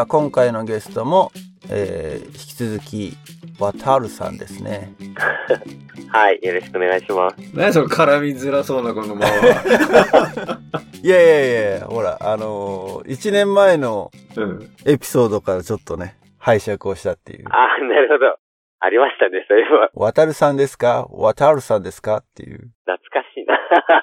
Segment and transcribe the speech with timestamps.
[0.00, 1.30] は今回のゲストも、
[1.68, 3.12] えー、引き続き、
[3.58, 4.94] ワタルさんですね。
[6.10, 7.36] はい、よろしくお願いします。
[7.54, 9.26] 何その絡みづらそうなこのまま。
[11.02, 14.70] いやいやいやほら、あのー、1年前のうん。
[14.86, 17.44] エピソードからちょっとね、拝借をしたっていう。
[17.50, 18.36] あー、なるほど。
[18.80, 19.90] ありましたね、そういえば。
[19.94, 21.06] ワタルさんですか？
[21.10, 22.16] ワタルさんですか？
[22.18, 22.70] っていう。
[22.86, 23.58] 懐かしいな。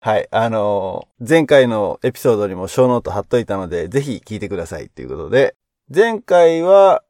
[0.00, 0.28] はい。
[0.30, 5.54] あのー前回のエピソードにもショーノート貼っといたので、ぜひ聞いてくださいということで、
[5.94, 7.02] 前回は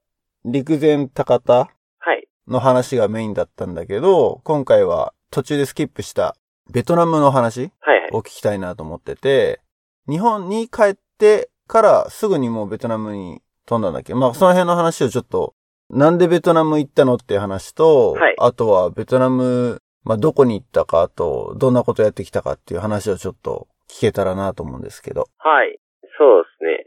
[0.45, 1.69] 陸前高田は
[2.15, 2.27] い。
[2.49, 6.35] の話がメインだったんだけど、今回は途中でスキップした
[6.73, 7.71] ベトナムの話。
[8.13, 9.61] を聞きたいなと思ってて、
[10.09, 14.17] 日本に帰ってからすぐにもうベトナムに飛んだんだっけ？
[14.17, 15.55] まあその辺の話をちょっと、
[15.91, 25.29] なんでベトナム行ったのっていう話と、はいあとはベトナム、まあどこに行ったか、あとどんなことやってきたかっていう話をちょっと聞けたらなと思うんですけど。
[25.39, 25.79] はい。
[26.19, 26.87] そうですね。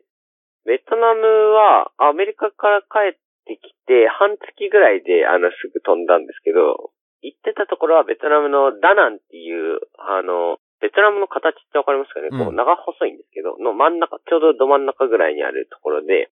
[0.65, 1.21] ベトナム
[1.53, 6.91] はアメリカから帰ってきて半月ぐらいであのすぐ飛んだんですけど、
[7.23, 16.27] 行ってたところはベトナムのダナンっていう、あの、ベトナムの形ってわかりますかね、こううん長細いんですけど、の真ん中、ちょうどど真ん中ぐらいにあるところで、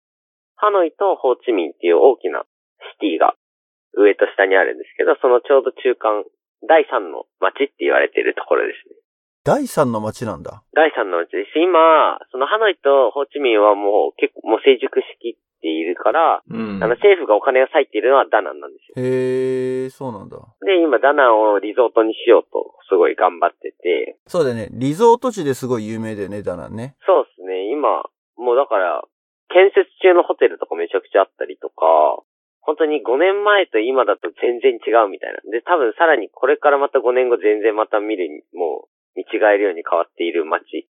[0.55, 2.47] ハノイとホーチミンっていう大きな
[2.95, 3.35] シティが
[3.99, 6.23] 上と下にあるんですけど、そのちょうど中間、
[6.67, 8.97] 第三の街って言われているところですね。
[9.47, 10.62] 第三の街なんだ。
[10.75, 11.58] 第三のうちです。
[11.62, 16.83] 今、そのハノイとホーチミンはもう結構もう成熟しきっているから、うん。
[16.83, 18.98] あの政府がお金を割いているのはダナンなんですよ。
[18.98, 20.36] へえ、そうなんだ。
[20.67, 24.69] で、今ダナンをリゾートにしようとすごい頑張ってて、そうだよね。
[24.73, 26.97] リゾート地ですごい有名だよね、ダナンね。
[27.06, 28.03] そうですね、今、
[28.36, 29.03] もうだから、
[29.48, 31.86] 建設中のホテルとかめちゃくちゃあったりとか、
[32.67, 35.39] 本当に5年前と今だと全然違うみたいな。
[35.50, 40.91] で、多分さらにこれからまた5年後全然また見るに、もう見違えるように変わっている街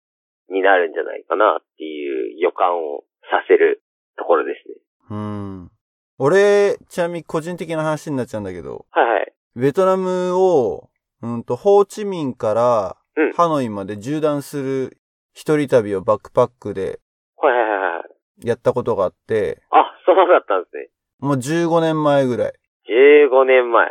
[0.52, 3.82] になるんじゃないかなっていう予感をさせる
[4.19, 4.74] ところですね。
[5.10, 5.70] うん。
[6.19, 9.32] 俺、ちなみに個人的な話になっちゃうんだけど、はいはい。
[9.56, 10.91] ベトナムを、
[11.22, 14.98] うんと、ホーチミンからうんハノイまで縦断する
[15.32, 17.00] 一人旅をバックパックで
[17.36, 18.04] はいはいはいは
[18.44, 18.47] い。
[18.47, 20.88] やったことがあって、あ、そうだったんですね。
[21.22, 22.53] もう15年前ぐらい。
[22.88, 23.88] 15年前。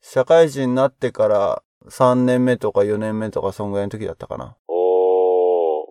[0.00, 4.56] 社会人になってから3年目とか4年目とかそんぐらいの時だったかな。
[4.66, 5.88] お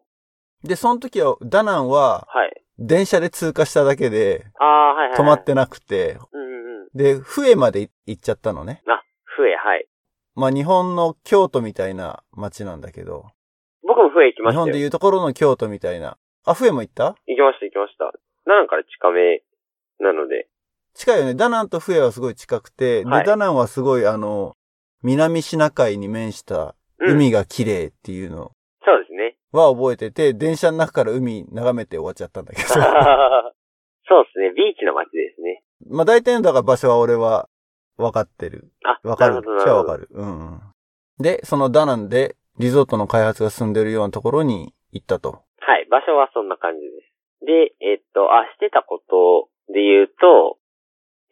[0.64, 0.68] ー。
[0.68, 2.64] で、その時は、ダナンははい。
[2.80, 5.20] 電車で通過しただけであー、はいはい、はい。
[5.20, 6.88] 止まってなくて、うんうんうん。
[6.96, 8.82] で、フエまで行っちゃったのね。
[8.88, 9.04] あ、
[9.38, 9.88] 笛、はい。
[10.34, 13.28] まあ日本の京都みたいな街なんだけど、
[13.84, 14.66] 僕も笛行きましたよ。
[14.66, 16.18] 日本でいうところの京都みたいな。
[16.46, 17.16] あ、フエも行った？
[17.28, 18.12] 行きました行きました。
[18.48, 19.44] ナンから近め
[20.00, 20.48] なので。
[21.00, 21.34] 近いよね。
[21.34, 24.58] ダナンとフエはすごい近くて、はいで、ダナンはすごいあの、
[25.02, 27.12] 南シナ海に面したうん。
[27.14, 28.52] 海が綺麗っていうの
[28.84, 29.38] そうですね。
[29.54, 32.68] は覚えてて、電車の中から海眺めて終わっちゃったんだけど。
[32.76, 32.86] そうで
[34.34, 34.52] すね。
[34.52, 35.64] ビーチの街ですね。
[35.88, 37.48] まあ大体のだから場所は俺は
[37.96, 38.70] 分かってる。
[38.84, 39.42] あ、分かる。
[39.42, 40.10] じゃあ分かる。
[40.12, 40.60] うんうん。
[41.18, 45.44] で、そのダナンでリゾートの開発が進んでるようなところに行ったと。
[45.60, 45.88] はい。
[45.90, 46.88] 場所はそんな感じで
[47.40, 47.46] す。
[47.46, 50.59] で、えっと、あ、してたことで言うと、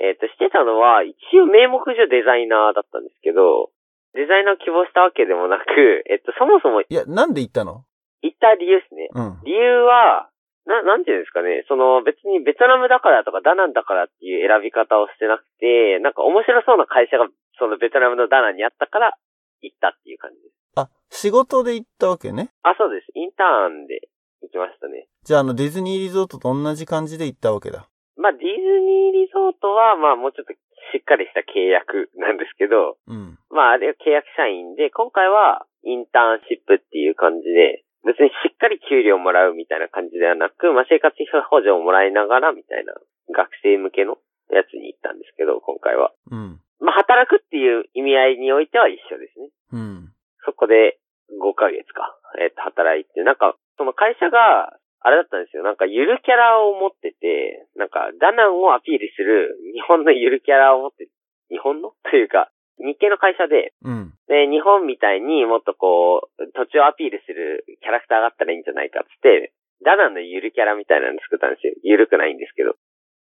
[0.07, 3.69] えっと、してたのは、一応名目上デザイナーだったんですけど、
[4.13, 7.83] デザイナーを希望したわけでもなく、 えっと、そもそもいや、なんで行ったの？
[8.23, 9.09] 行った理由ですね。
[9.13, 9.41] うん。
[9.43, 10.29] 理由は、
[10.65, 19.13] な、なんていうんですかね、その別にベトナムだからとかダナンだからっていう選び方をしてなくて、なんか面白そうな会社がそのベトナムのダナンにあったから
[19.61, 20.55] 行ったっていう感じです。
[20.75, 22.49] あ、仕事で行ったわけね？
[22.63, 23.07] あ、そうです。
[23.13, 24.09] インターンで
[24.41, 25.07] 行きましたね。
[25.23, 27.87] じゃああのディズニーリゾートと同じ感じで行ったわけだ。
[28.17, 28.49] まあディズ
[28.81, 30.53] ニーリゾートはまあもうちょっと
[30.91, 33.37] しっかりした契約なんですけど、うん。
[33.49, 42.95] まああれは契約社員で、今回はインターンシップっていう感じで、別にしっかり給料もらうみたいな感じではなく、まあ生活費補助をもらいながらみたいな
[43.35, 44.17] 学生向けの
[44.49, 46.11] やつに行ったんですけど、今回は。
[46.31, 46.61] うん。
[46.79, 49.49] まあ働くっていう意味合いにおいては一緒ですね。
[49.73, 50.13] うん。
[50.45, 50.97] そこで
[51.35, 54.71] 5ヶ月か、えっ、と、働いて、なんか、その会社が、
[55.07, 55.63] あれだったんですよ。
[55.63, 61.07] なんか、ゆるキャラを持ってて、なんか、ダナンをアピールする日本のゆるキャラを持って、
[61.47, 61.95] 日本の？
[62.11, 62.51] というか、
[62.83, 64.11] 日系の会社で、うん。
[64.27, 69.55] で、日本みたいにもっとこう、土地をアピールするキャラクターがあったらいいんじゃないかっつって、
[69.85, 71.73] ダナンのゆるキャラみたいなの作ったんですよ。
[71.87, 72.75] ゆるくないんですけど。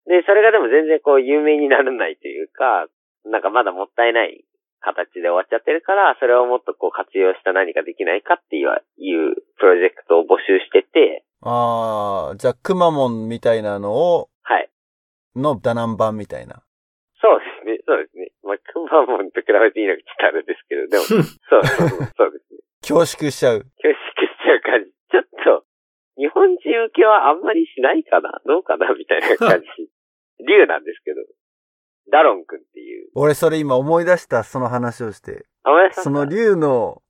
[0.06, 2.86] で、それがでも全然こう、有名にならないというか、
[3.26, 4.44] なんかまだもったいない
[4.80, 14.70] 形で終わっちゃってるから、それをもっとこう活用した何かできないかっていういうプロジェクトを募集してて、ああ、じゃあ、くまモンみたいなのを、はい。
[15.34, 16.62] のダナン版みたいな。
[17.20, 18.30] そうですね、そうですね。
[18.42, 22.60] まあ、クマモンと比べていいのかちょっとあれですけど、でも、 そうそうそう、そうですね。
[22.82, 23.66] 恐縮しちゃう。
[23.78, 24.90] 恐縮しちゃう感じ。
[25.10, 25.64] ちょっと、
[26.16, 29.66] 日本人受けはあんまりしないかなどうかなみたいな感じ。
[30.46, 31.22] 竜なんですけど。
[32.10, 33.10] ダロン君っていう。
[33.14, 35.46] 俺それ今思い出した、その話をして。
[35.62, 37.02] あ、おやさんその竜の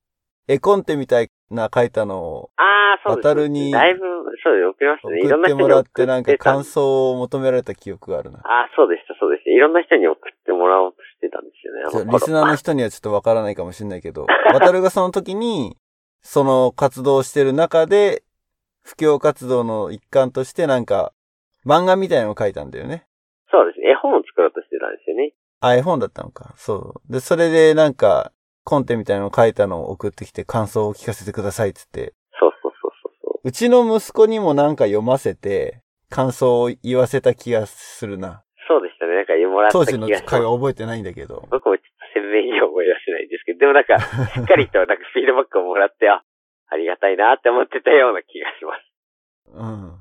[0.47, 3.29] 絵コンテみたいな書いたのをああ、そうです。
[3.29, 4.01] 渡るにだいぶ、
[4.43, 5.21] そうです、送りましたね。
[5.21, 8.39] いろん送ってな人に送もらってなんかた感想を求められた記憶があるな。
[8.39, 9.51] ああ、そうでした、そうでした。
[9.51, 11.83] いろんな人に送ってもらおうとしてたんですよね。
[11.83, 15.77] あの頃ちょリスナーの人にはちょっとわからないかもしれないけど、 渡るがその時に、
[16.23, 18.23] その活動をしてる中で、
[18.85, 21.13] 布教活動の一環としてなんか、
[21.65, 23.07] 漫画みたいなのを書いたんだよね。
[23.51, 23.91] そうですね。
[23.91, 25.33] 絵本を作ろうとしてたんですよね。
[25.61, 26.55] あ、絵本だったのか。
[26.57, 27.13] そう。
[27.13, 28.33] で、それでなんか、
[28.65, 33.49] コンテみたいなのを書いたのを送ってきて感想を聞かせてくださいって言って、そうそうそうそうそう。
[33.49, 38.45] うちの息子にもなんか読ませて、感想を言わせた気がするな。
[38.69, 39.17] そうでしたね。
[39.17, 41.49] なんかもらった当気がします時の会話覚えてないんだけど。
[41.51, 46.23] 僕もちょっと鮮明には思い出せないんですけど、でもなんか、しっかりとなんかフィードバックをもらって、あ、
[46.69, 48.85] ありがたいなって思ってたような気がします。
[49.53, 49.99] うん。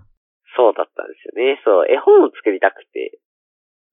[0.55, 1.59] そうだったんですよね。
[1.63, 3.19] そう、絵本を作りたくて、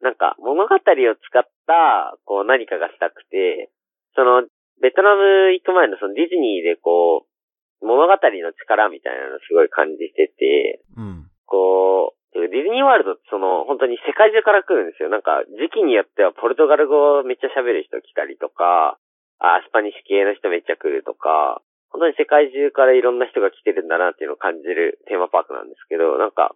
[0.01, 3.71] なんか物語を使った、こう何かがしたくて、
[4.15, 4.47] その、
[4.81, 11.31] ベトナム行く前のそのディズニーでこう、物語の力みたいなのすごい感じてて、うん。
[11.47, 15.09] こう、ディズニーワールドってその、本当に世界中から来るんですよ。
[15.09, 18.99] なんか、時期によってはポルトガル語をめっちゃ喋る人来たりとか、
[19.39, 26.53] あ、スパニッシュ系の人めっちゃ来るとか、本当に世界中からいろんな人が来てるんだなっていうのを感じるテーマパークなんですけど、なんか、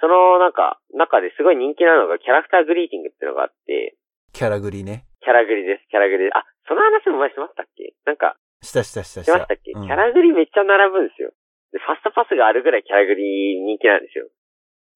[0.00, 3.96] そのなんか、中ですごい人気なのがキャラクターグリーティングっていうのがあって、
[4.32, 5.06] キャラグリね。
[5.20, 6.32] キャラグリです、キャラグリ。
[6.32, 7.94] あ、その話も前しましたっけ？
[8.04, 9.26] なんか、したしたしたし。
[9.26, 11.32] したましたっけ、うんキャラグリめっちゃ並ぶんですよ。
[11.72, 14.28] で、ファストパスがあるぐらいキャラグリ人気なんですよ。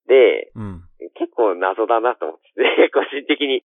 [0.06, 0.82] で、うん。
[1.14, 3.64] 結構謎だなと思ってて、 個人的に。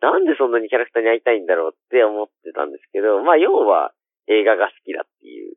[0.00, 3.92] なんでそんなにキャラクターに会いたいんだろうって思ってたんですけど、まあ要は
[4.28, 5.56] 映画が好きだっていう。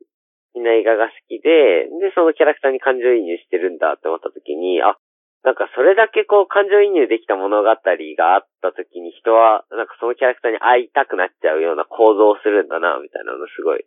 [0.54, 4.96] みんな映画が好きで、で、そのキャラクターに感情移入してるんだって思った時に、あ、
[5.44, 13.84] なんかそれだけこう感情移入できた物語があった時に人は、なんかそのキャラクターに会いたくなっちゃうような構造をするんだな、みたいなのすごい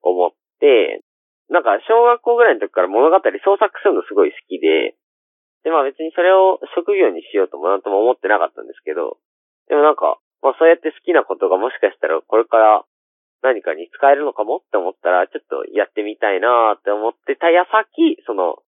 [0.00, 0.30] 思っ
[0.64, 1.04] て、
[1.52, 4.96] なんか小学校ぐらいの時から物語創作するのすごい好きで、
[5.60, 9.20] で、まあ別にそれを職業にしようともなんとも思ってなかったんですけど、
[9.68, 12.84] でもなんか、まあそうやって好きなことがもしかしたらこれから
[13.44, 18.63] 何かに使えるのかもって思ったら、ちょっとやってみたいなって思ってた矢先、その、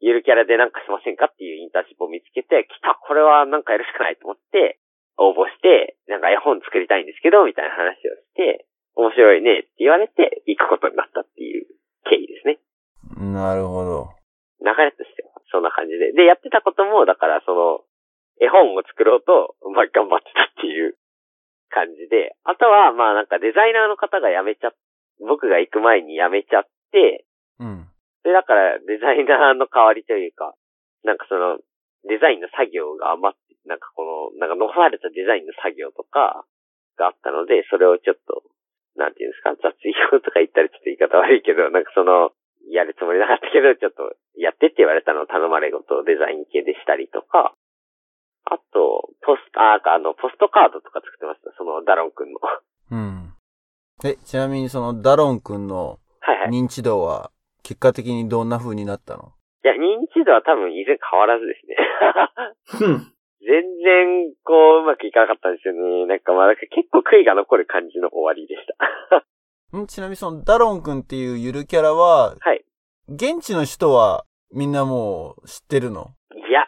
[0.00, 4.78] ゆるキャラでなんかしませんかっていうインターンシップを見つけて、来たこれはなんかやるしかないと思って、
[5.16, 8.66] 応募して、なんか絵本作りたいんですけど、みたいな話をして、
[8.96, 11.66] 面白いねって言われて、行くことになったっていう
[12.04, 12.60] 経緯ですね。
[13.32, 14.12] なるほど。
[14.60, 16.12] 流れとしては、そんな感じで。
[16.12, 17.80] で、やってたことも、だからその、
[18.40, 20.96] 絵本を作ろうと、まあ、頑張ってたっていう
[21.70, 22.36] 感じで。
[22.44, 24.72] あとは、まあなんかデザイナーの方が辞めちゃっ、
[25.20, 27.24] 僕が行く前に辞めちゃって、
[27.60, 27.88] うん。
[28.26, 30.58] で、だからデザイナーの代わりというか、
[31.06, 31.62] なんかその、
[32.10, 36.42] デザインの作業が余って、なんかこの、なんか残されたデザインの作業とか
[36.98, 38.42] があったので、それをちょっと、
[38.98, 42.34] なんていうんですか、雑用とか言ったらちょっと言い方悪いけど、なんかその、
[42.66, 47.54] やるつもりなかったけど、ちょっと、やってって言われたのを頼まれごとデザイン系でしたりとか、
[48.42, 52.42] あと、ポスト、あ、あの、ポストカードとか作ってました、その、ダロン君の。
[52.42, 52.58] は
[52.90, 53.34] うん。
[54.02, 56.50] え、ちなみにそのダロン君のいはい。
[56.50, 57.30] い認知度は
[57.66, 59.32] 結果的にどんな風になったの？
[59.66, 61.74] や、認知度は多分以前変わらずですね。
[63.42, 66.06] 全然、こう、うまくいかなかったんですよね。
[66.06, 68.60] なんかまあ、結構悔いが残る感じの終わりでし
[69.18, 69.24] た。
[69.78, 72.64] んちなみにそのダロン君っていうゆるキャラは、はい。
[73.08, 76.14] 現地の人はみんなもう知ってるの？
[76.34, 76.66] いや、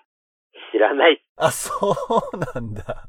[0.73, 1.23] 知らない。
[1.37, 1.97] あ、そ
[2.35, 3.09] うなんだ。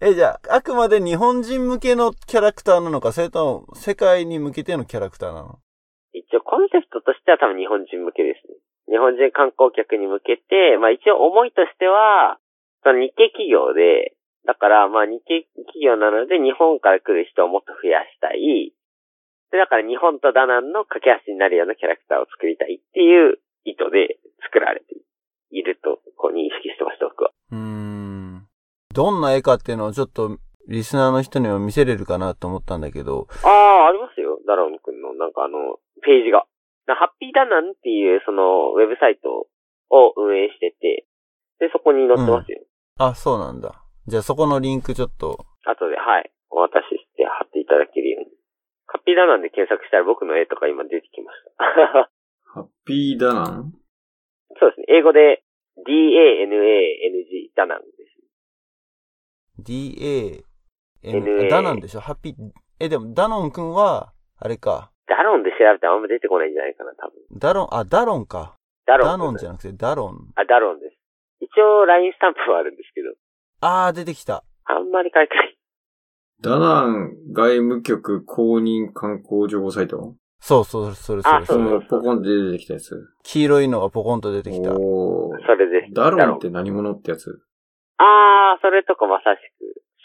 [0.00, 5.58] え、じゃあ、あくまで日本人向けのキャラクターなのか、それとも世界に向けてのキャラクターなの？
[6.30, 8.54] 一応コンセプトとしては多分日本人向けですね。
[8.86, 12.38] 日本人観光客に向けて、まあ一応思いとしては、
[12.86, 14.14] その日系企業で、
[14.46, 18.70] だからまあ日系企業なので日本から来る人をもっと増やしたい。
[19.50, 24.94] で、だから日本とダナンの架け橋になるようなキャラクターを作りたいっていう意図で作られて
[25.50, 27.34] いると、こう認識してました、僕は。
[27.50, 28.46] うーん。
[28.94, 30.38] どんな絵かっていうのをちょっと
[30.70, 34.38] リスナーの人には見せれるかなと思ったんだけど、ああ、ありますよ。
[34.46, 36.46] ダロン君の、なんかあの、ページが。
[36.86, 39.46] なハッピーダナンっていう、その、ウェブサイト
[39.90, 41.06] を運営してて、
[41.60, 42.60] で、そこに載ってますよ。
[42.98, 43.84] あ、そうなんだ。
[44.06, 46.32] じゃあそこのリンクちょっと、後で、はい。
[46.50, 48.30] お渡しして貼っていただけるように。
[48.86, 52.10] ハッピーダナンで検索したら僕の絵とか今出てきました。
[52.58, 53.72] ハッピーダナン？
[54.58, 54.86] そうですね。
[54.88, 55.44] 英語で
[55.86, 59.62] D-A-N-A-N-G ダナンです。
[59.62, 60.42] DA、
[61.04, 62.00] NA ダナンでしょ？
[62.00, 62.34] ハッピー、
[62.80, 67.18] え、でもダノン君は、あれか、ダロンで調べてあんま出てこないんじゃないかな、多分。
[67.36, 68.54] ダロン、あ、ダロンか。
[68.86, 69.08] ダロン。
[69.08, 70.30] ダノンじゃなくてダロン。
[70.36, 70.96] あ、ダロンです。
[71.40, 73.10] 一応 LINE スタンプはあるんですけど、
[73.60, 74.44] あー、出てきた。
[74.64, 75.56] あんまり書いてない。
[76.40, 80.14] ダナン外務局公認観光情報サイト？
[80.40, 81.36] そうそう、それそれそれ。
[81.42, 83.08] あそうそうポコンって出てきたやつ？
[83.24, 84.72] 黄色いのがポコンと出てきた。
[84.72, 85.92] おーそれです。
[85.92, 87.42] ダロンって何者ってやつ？
[87.98, 89.38] あー、それとかまさし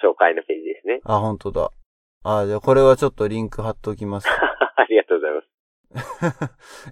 [0.01, 0.99] く紹介のページですね。
[1.05, 1.71] あ、本当だ。
[2.23, 4.27] あ、じゃあこれはちょっとリンク貼っておきます。
[4.77, 5.47] ありがとうございます。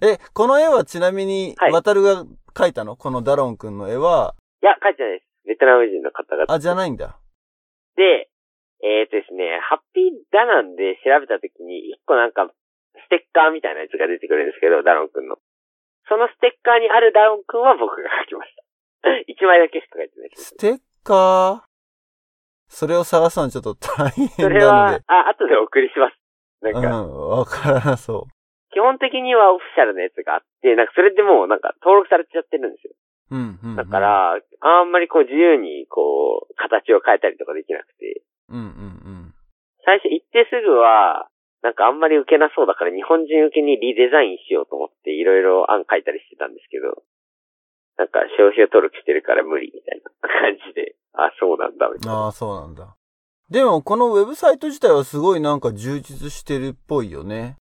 [0.02, 2.24] え、この絵はちなみにはい、渡るが
[2.54, 2.96] 描いたの？
[2.96, 5.26] このダロンくんの絵は、いや、書いてないです。
[5.46, 6.46] ベトナム人の方々。
[6.48, 7.18] あ、じゃないんだ。
[7.96, 8.30] で、
[8.82, 12.48] えーとですね、ハッピーダナンで調べたときに、一個なんか、
[12.96, 15.36] ステッカーみたいなやつが出てくるんですけど、ダロン君の。
[16.08, 18.64] そのステッカーにあるダロン君は僕が書きました。
[19.28, 20.44] 一枚だけしか書いてないです。
[20.54, 21.74] ステッカー？
[22.68, 26.16] それを探すのはちょっと大そ変れはなので。、あ、後でお送りします。
[26.72, 28.26] なんうか、ん、わからなそ
[28.72, 32.94] 基本的にはオフィシャルなやつがあって、なんかそれでもうなんか登録されちゃってるんですよ。
[33.30, 33.36] う。
[33.36, 33.76] うん、うん。
[33.76, 38.68] だか、ら、あんまりこう自由にこう、形を変えたりとかできなくて、うん、うん、う
[39.30, 39.34] ん。
[39.84, 41.28] 最初行ってすぐは、
[41.62, 47.02] なんかあんまり受けなそうだから日本人受けにリデザインしようと思っていろいろ案書いたりしてたんですけど、
[47.96, 52.26] なんか商標登録してるから無理みたいな感じで、あ、そうなんだ、みたいな。
[52.26, 52.96] ああ、そうなんだ。
[53.50, 57.56] でも、このウェブサイト自体はすごいなんか充実してるっぽいよね。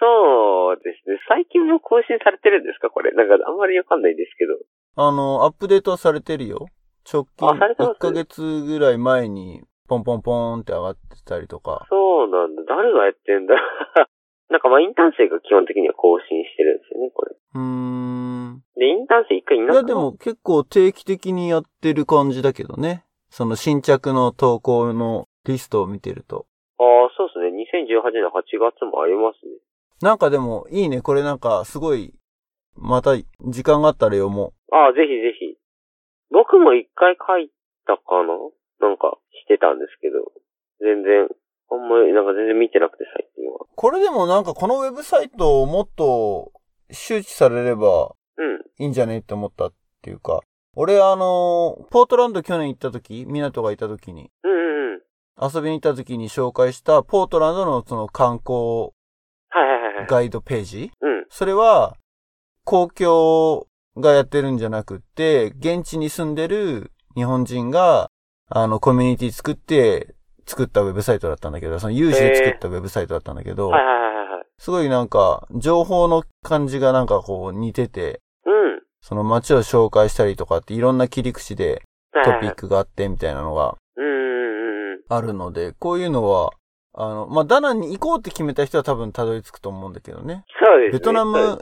[0.00, 1.18] そうですね。
[1.28, 2.88] 最近も更新されてるんですか？
[2.90, 3.10] これ。
[3.12, 4.54] なんかあんまりわかんないですけど。
[4.94, 6.66] あの、アップデートはされてるよ。
[7.10, 11.86] 直近あされてます？1ヶ月ぐらい前に、ポンポンポンって上がってたりとか。
[11.90, 12.62] そうなんだ。
[12.68, 13.54] 誰がやってんだ？
[14.50, 17.34] なんかまあインターン生が基本的には更新してるんですよね、これ。
[17.54, 18.62] うーん。
[18.76, 23.04] で、インターン生一回いいなかや、でも結構定期的にやってる感じだけどね。
[23.30, 26.46] その新着の投稿のリストを見てると。
[26.78, 27.64] ああ、そうですね。
[27.86, 29.52] 2018年8月もありますね。
[30.00, 31.00] なんかでもいいね。
[31.00, 32.14] これなんかすごい、
[32.76, 35.58] また時間があったら読もああ、ぜひぜひ。
[36.30, 37.50] 僕も一回書い
[37.86, 38.34] たかな？
[38.80, 40.18] なんかしてたんですけど、
[40.80, 41.26] 全然、
[41.70, 43.58] あんまり、なんか全然見てなくて最近は。
[43.62, 43.66] う。
[43.74, 46.52] これでもなんかこのウェブサイトをもっと
[46.92, 48.60] 周知されればうん。
[48.78, 50.40] いいんじゃねって思ったっていうか。
[50.80, 55.00] 俺あの、ポートランド去年行った時、港がいた時に、うんうんうん。
[55.52, 60.06] 遊びに行った時に紹介したポートランドのその観光はいはいはいはい。
[60.06, 60.92] ガイドページ？
[61.00, 61.26] うん。
[61.30, 61.96] それは、
[62.62, 63.66] 公共
[64.00, 68.08] がやってるんじゃなくって、現地に住んでる日本人が、
[68.48, 70.14] あの、コミュニティ作って、
[70.46, 74.46] 作ったウェブサイトだったんだけど、その有志で作ったウェブサイトだったんだけど、はいはいはいはい。
[74.58, 78.20] すごいなんか、情報の感じがなんかこう似てて、うん。
[79.00, 81.82] その街を紹介したりとかっていろんな切り口で
[82.24, 82.54] トピッ。
[82.54, 83.76] クがあってみたいなのが。
[85.10, 86.50] あるので、こういうのは、
[86.92, 90.44] あの、まあ、ダナンに行こうって決めた人は多分たどり着くと思うんだけどね。
[90.62, 90.98] そうですね。
[90.98, 91.58] ベトナム。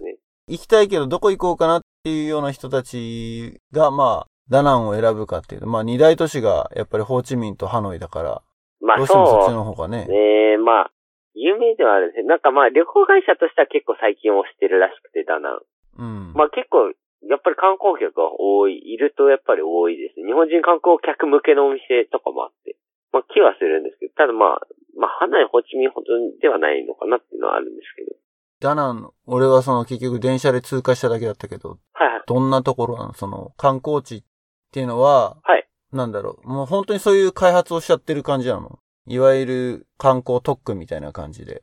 [0.48, 8.42] 行きたいけどどこ行こうかなっていうような人たちが、まあ、ダナンを選ぶかっていうと、まあ二大都市がやっぱりホーチミンとハノイだから、
[8.80, 10.12] まあどうしてもそっちその方がねう。。
[10.12, 10.90] ねまあ、
[11.34, 12.28] 有名ではあるんですね。
[12.28, 15.60] なんかまあ旅行会社としては結構最近推してるらしくて、ダナン。
[15.98, 16.32] うん。
[16.34, 16.92] まあ結構、
[17.28, 20.26] やっぱり観光客が多い、いるとやっぱり多いですね。
[20.26, 22.76] 日本人観光客向けのお店とかもあって。
[23.12, 24.66] まあ気はするんですけど、ただまあ、
[24.96, 26.06] まあハノイ、ホーチミンほど
[26.40, 28.16] ではないのかなっていうのはあるんですけど。
[28.60, 32.22] ダナン、俺はその結局電車で通過しただけだったけど、はいはい。
[32.26, 34.24] どんなところなのその観光地っ
[34.72, 35.68] ていうのは、はい。
[35.92, 38.78] なんだろう、もう本当にそういう開発をしちゃってる感じなの？
[39.06, 41.62] いわゆる観光特区みたいな感じで。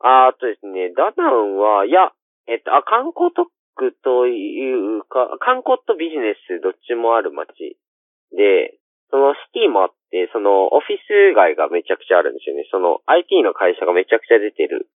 [0.00, 2.12] あーあとですね、ダナンは、いや、
[2.46, 7.78] えっと、あ、観光特区というか、観光とビジネスどっちもある街
[8.34, 8.74] で、
[9.10, 12.66] そのシティもあって、そのオフィス街がめちゃくちゃあるんですよね。
[12.70, 14.90] その IT の会社がめちゃくちゃ出てる、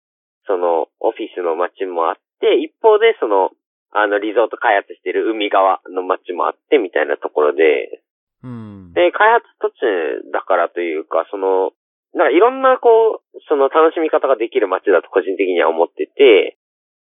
[0.46, 3.50] そのオフィスの街もあって、一方でその、
[3.90, 8.00] あのリゾート開発してる海側の街もあってみたいなところで、
[8.44, 8.92] うん。
[8.92, 11.72] で、開発途中だからというか、その、
[12.14, 16.56] なんかいろんなこう、その楽しみ方ができる街だと個人的には思ってて、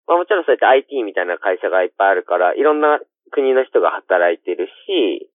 [0.06, 5.30] まあもちろんそうやって IT みたいな会社がいっぱいあるから、いろんな国の人が働いてるし、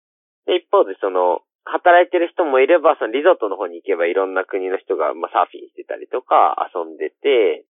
[0.45, 7.67] で、一方でその、働いてる人もいれば、そのリゾートの方に行けばいろんな国の人が、まあ、サーフィンしてたりとか遊んでて、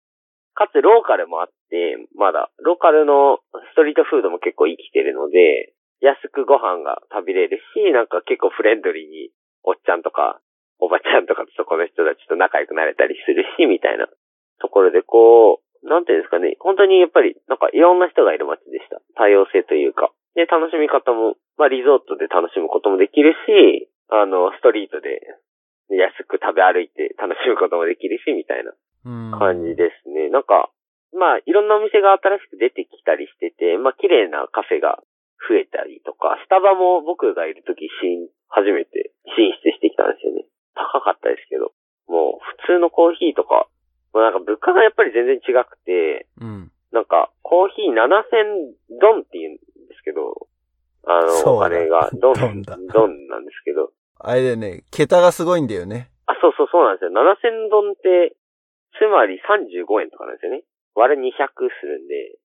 [0.54, 3.38] かつローカルもあって、まだ、ローカルの
[3.74, 9.30] ストリートフードも結構生きてるので、安くご飯が食べれるし、なんか結構フレンドリーに、
[9.62, 10.40] おっちゃんとか、
[10.78, 14.06] おばちゃんとかとそこの人たちと仲良くなれたりするし、みたいな
[14.60, 19.00] ところで、こう、なんていうんですかね、本当にやっぱり、なんかいろんな人がいる街でした。
[19.16, 20.10] 多様性というか。
[20.34, 25.20] で、楽しみ方も、まあリゾートで楽しむこともできるし、あの、ストリートで
[25.90, 28.72] 安く食べ歩いて楽しむこともできるし、みたいな
[29.04, 29.38] うん。
[29.38, 30.30] 感じですね。
[30.30, 30.70] なんか、
[31.12, 34.98] まあ、いろんなお店が新しく出てきたりしてて、まあ、綺麗なカフェが
[35.46, 40.44] 増えたりとか、スタバも僕がいるとき、新、初めて進出してきたんですよね。
[40.74, 41.70] 高かったですけど。
[42.08, 43.68] もう、普通のコーヒーとか、
[44.14, 46.70] もうなんか物価がやっぱり全然違くて、うん。
[46.92, 47.98] なんか、コーヒー7000
[49.02, 50.46] ドンって言うんですけど、
[51.02, 53.90] あの、お金が、ドン、ドンなんですけど、
[54.20, 56.08] あれだよね、桁がすごいんだよね。
[56.26, 57.10] あ、そうそうそうなんですよ。
[57.10, 58.36] 7000ドンって、
[58.96, 60.62] つまり35円とかなんですよね。
[60.94, 62.38] 割る200するんで。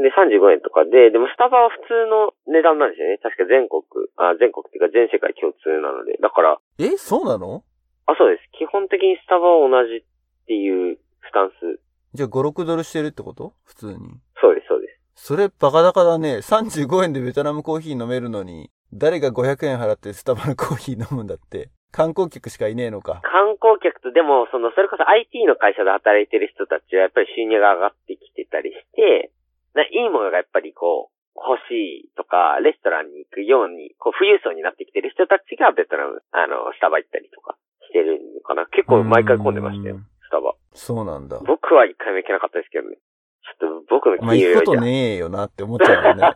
[0.00, 3.18] で、35円とかで、でもスタバは普通の値段なんですよね。
[3.20, 3.84] 確か全国、
[4.16, 6.16] あ、全国っていうか全世界共通なので。
[6.16, 6.96] だから、え？
[6.96, 7.62] そうなの？
[8.06, 8.48] あ、そうです。
[8.56, 10.02] 基本的にスタバは同じっ
[10.48, 10.98] ていう
[11.30, 11.80] スタンス。
[12.12, 13.54] じゃあ5、6ドルしてるってこと？
[13.64, 13.94] 普通に。
[14.42, 14.98] そうです、そうです。
[15.14, 16.38] それバカ高だね。
[16.38, 21.70] 35円でベトナムコーヒー飲めるのに、誰が500円払ってスタバのコーヒー飲むんだって。
[21.92, 23.20] 観光客しかいねえのか。
[23.22, 29.30] 観光客と、でも、その、それこそ IT の会社で働いてる人たちはやっぱり収入が上がってきてたりして、
[29.74, 38.66] ないいものがやっぱりこう、欲しいとか、レストランに行くように、こう、富裕層になってきてる人たちがベトナム、あの、スタバ行ったりとかしてるのかな。
[38.66, 39.98] 結構毎回混んでましたよ
[40.30, 40.54] スタバ。
[40.72, 41.40] そうなんだ。
[41.44, 42.96] 僕は一回も行けなかったですけどね。
[43.58, 46.32] ちょっと僕のまあ、金融行くことねえよなって思っちゃうよね。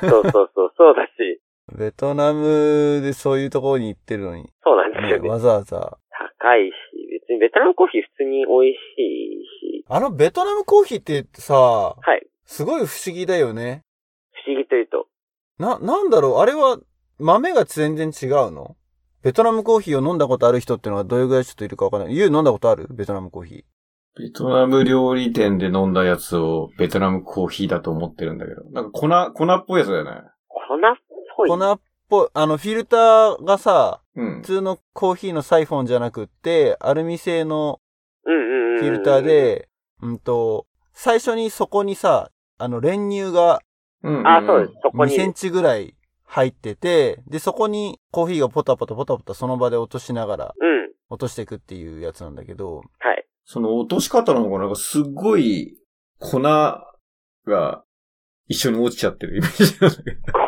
[0.00, 1.40] そうそうそう、そうだし、
[1.78, 5.28] ベトナムでそういうところに行ってるのに、そうなんですねよ、ね。
[5.30, 5.96] わざわざ。
[6.38, 6.72] 高いし、
[7.10, 12.26] 別にベトナムコーヒー普通に美味しいし、あのベトナムコーヒーってさ、はい。
[12.44, 13.82] すごい不思議だよね。
[14.44, 15.06] 不思議というと、
[15.58, 16.38] な、なんだろう？
[16.40, 16.78] あれは
[17.18, 18.76] 豆が全然違うの？
[19.22, 22.16] ベトナムコーヒーを飲んだことある人ってのはどれぐらいちょっといるかわかんない。
[22.16, 22.86] ユウ飲んだことある？
[22.90, 23.62] ベトナムコーヒー。
[24.18, 28.62] ベトナム料理店で飲んだやつをベトナムコーヒーだと思ってるんだけど。
[28.70, 30.10] なんか粉、粉っぽいやつだよね。
[30.48, 30.80] 粉っ
[31.36, 31.48] ぽい。
[31.48, 34.46] 粉っぽい、あの、フィルターがさ、うん普。
[34.46, 37.80] 通のコーヒーのサイフォンじゃなくって、アルミ製の
[38.24, 38.80] うんうんうんうん。
[38.80, 39.22] フィルター。
[39.22, 39.68] で、
[40.02, 43.60] うんと、最初にそこにさ、あの、練乳が
[44.02, 44.72] うんあ、そうです。
[44.82, 45.14] そこ2に。
[45.14, 45.94] センチぐらい
[46.30, 50.92] 入ってて、で、そこにコーヒーがポタポタポタポタその場で落としながらうん。
[51.10, 53.26] 落としていくっていうやつなんだけど、はい。
[53.44, 55.76] その落とし方の方がなんかすっごい
[56.20, 56.86] 粉が
[58.46, 60.32] 一緒に落ちちゃってるイメージなんだけど。
[60.32, 60.38] 粉、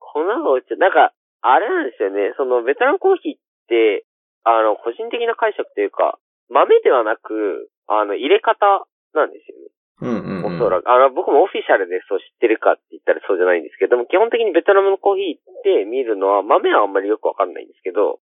[0.00, 0.78] 粉が落ちちゃう。
[0.78, 2.34] なんか、あれなんですよね。
[2.36, 4.04] その、ベトナムコーヒーって、
[4.44, 6.18] あの、個人的な解釈というか、
[6.50, 9.72] 豆ではなく、あの、入れ方なんですよね。
[10.00, 10.56] うんうん、うん。
[10.56, 10.90] おそらく。
[10.90, 18.18] あの、僕もオフィシャルでそう知ってるかって言ったらそうじゃないんですけども、基本的にベトナムのコーヒーって見るのは、豆はあんまりよくわかんないんですけど、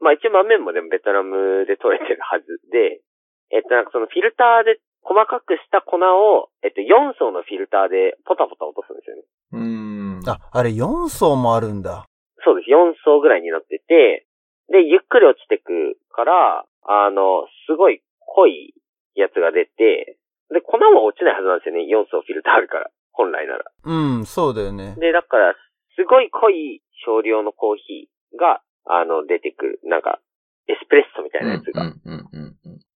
[0.00, 3.02] まあ一応豆もでもベトナムで取れてるはずで、
[3.50, 9.22] えっとなんかそのフィルターで細かくした粉を、えっと4層のフィルターでポタポタ落とすんですよね。
[9.52, 10.30] うーん。
[10.30, 12.06] あ、あれ4層もあるんだ。
[12.44, 12.70] そうです。
[12.70, 14.26] 4層ぐらいになってて、
[14.70, 18.74] で、ゆっくり落ちてくから、あの、すごい濃い
[19.14, 20.18] やつが出て、
[20.50, 21.84] で、粉は落ちないはずなんですよね。
[21.84, 22.90] 4層フィルターあるから。
[23.12, 23.64] 本来なら。
[23.84, 24.94] うん、そうだよね。
[24.98, 25.54] で、だから、
[25.96, 29.80] すごい濃い少量のコーヒーが、あの、出てくる。
[29.84, 30.20] なんか、
[30.68, 31.92] エスプレッソみたいなやつが。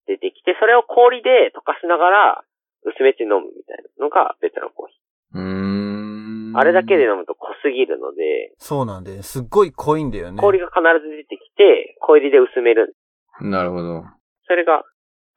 [0.08, 2.44] 出てきて、それを氷で溶かしながら、
[2.84, 4.94] 薄めて飲むみたいなのがベトナムコーヒ
[5.36, 6.54] うーん。
[6.54, 6.58] ー。
[6.58, 10.42] あれだけで飲むと濃すぎるので、そうなんで、すっごい濃いんだよね。
[10.42, 12.96] 氷が必ず出てきて、氷で薄める。
[13.40, 14.04] なるほど。
[14.48, 14.84] それが、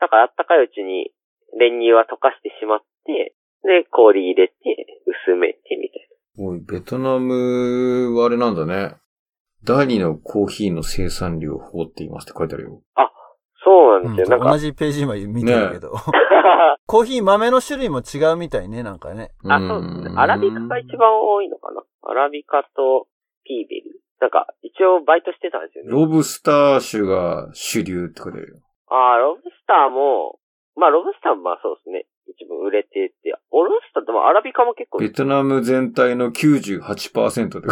[0.01, 1.13] だからあったかいうちに
[1.59, 4.55] 練乳は溶かしてしまって、で、氷入れて、
[5.27, 6.05] 薄めてみたい
[6.37, 8.97] おい、ベトナムはあれなんだね。
[9.65, 12.83] 第二のコーヒーの生産量を誇っていますって書いてあるよ。
[12.97, 13.11] な。
[13.65, 14.37] そううんなんですよ。
[14.39, 15.93] なんか、同じページ今見てるけど。
[16.87, 19.31] コーヒー豆の種類も違うみたいね、なんかね。
[19.49, 20.15] あ、そうですね。
[20.17, 23.07] アラビカが一番多いのかなアラビカと
[23.45, 24.21] ピーベリー。
[24.21, 25.91] なんか、一応バイトしてたんですよね。
[25.91, 28.57] ロブスター種が主流って書いてあるよ。
[28.89, 30.39] あーロブスターも、
[30.77, 32.07] まあ、ロブスターもまあそうですね。
[32.27, 32.91] 一部売れて
[33.23, 37.63] て、オロブスターでもアラビカも結構、ベトナム全体の98%って書いて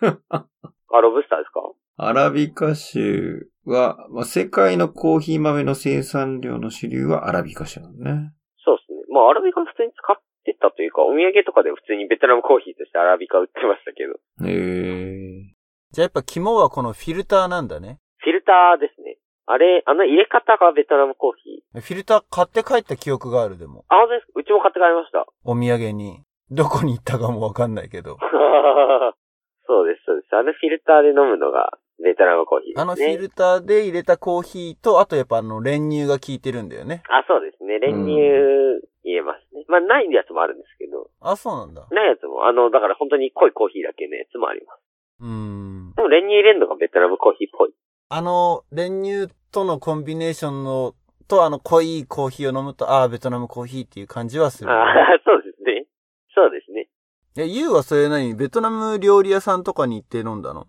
[0.00, 0.22] ある。
[0.30, 1.60] あ、ロブスターですか？
[1.98, 8.32] アラビカ種は、まあ、世界のコーヒー豆の生産量の主流はアラビカ種なのね。
[8.64, 8.98] そうですね。
[9.12, 14.14] まあ、アラビカ普通に使ってたというか、お土産とかで普通にベトナムコーヒーとしてアラビカ売ってましたけど。
[14.48, 15.54] へえ。
[15.92, 17.98] じゃあやっぱ肝はこのフィルターなんだね。
[18.18, 19.05] フィルターですね。
[19.46, 21.80] あれ、あの入れ方がベトナムコーヒー。
[21.80, 23.84] フィルター買って帰った記憶があるでも。
[23.88, 24.32] あ、本当ですか？
[24.40, 25.26] うちも買って帰りました。
[25.44, 26.22] お土産に。
[26.50, 28.18] どこに行ったかもわかんないけど。
[29.66, 30.36] そうです、そうです。
[30.36, 32.82] あのフィルターで飲むのがベトナムコーヒーですね。
[32.82, 37.02] あのフィルターで入れたコーヒーと、あとやっぱあの練乳が効いてるんだよね。
[37.10, 37.78] あ、そうですね。
[37.78, 39.64] 練乳入れますね。
[39.68, 41.86] まあ、ないやつもあるんですけど、あ、そうなんだ。
[41.90, 44.82] ないやつも、あの、だから本当に濃いコーヒーだけのやつもあります。
[45.20, 45.92] うーん。
[45.96, 47.74] でも練乳入れるのがベトナムコーヒーっぽい。
[48.08, 50.94] あの練乳とのコンビネーションの
[51.26, 54.70] とあの濃いコーヒーを飲むと、ああ、ベトナムコーヒーっていう感じはする。
[54.70, 54.86] ああ、
[55.24, 55.86] そうですね。
[56.34, 56.88] そうですね。
[57.36, 58.34] え、ユウはそれ何？
[58.36, 60.68] ベトナム料理屋さんとかに行って飲んだの？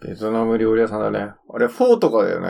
[0.00, 1.32] ベトナム料理屋さんだね。
[1.52, 2.48] あれ、フォーとかだよね。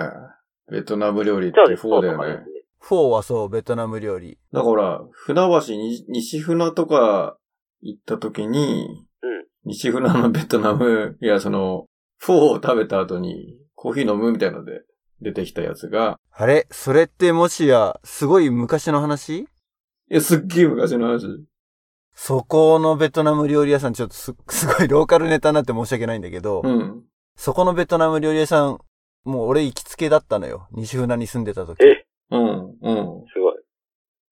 [0.71, 1.77] ベトナム料理って。
[1.77, 2.39] フォーだよ。
[2.39, 2.45] ね。
[2.81, 4.39] フォーはそう、ベトナム料理。
[4.53, 7.37] だから、船橋に、西船とか
[7.81, 9.45] 行った時に、うん。
[9.65, 11.87] 西船のベトナム、いや、その、
[12.19, 14.83] フォーを食べた後にコーヒー飲むみたいので
[15.21, 16.69] 出てきたやつが、あれ？
[16.71, 19.41] それってもしや、すごい昔の話？
[19.41, 19.47] い
[20.07, 21.27] や、すっげえ昔の話。
[22.15, 27.03] そこのベトナム料理屋さん、ちょっとす、 すごいローカルネタになって申し訳ないんだけど、うん。
[27.35, 28.79] そこのベトナム料理屋さん、
[29.25, 30.69] もう俺行きつけだったのよ。
[30.71, 31.83] 西船に住んでた時。
[31.83, 33.25] え、うん、うん。
[33.35, 33.57] すごい。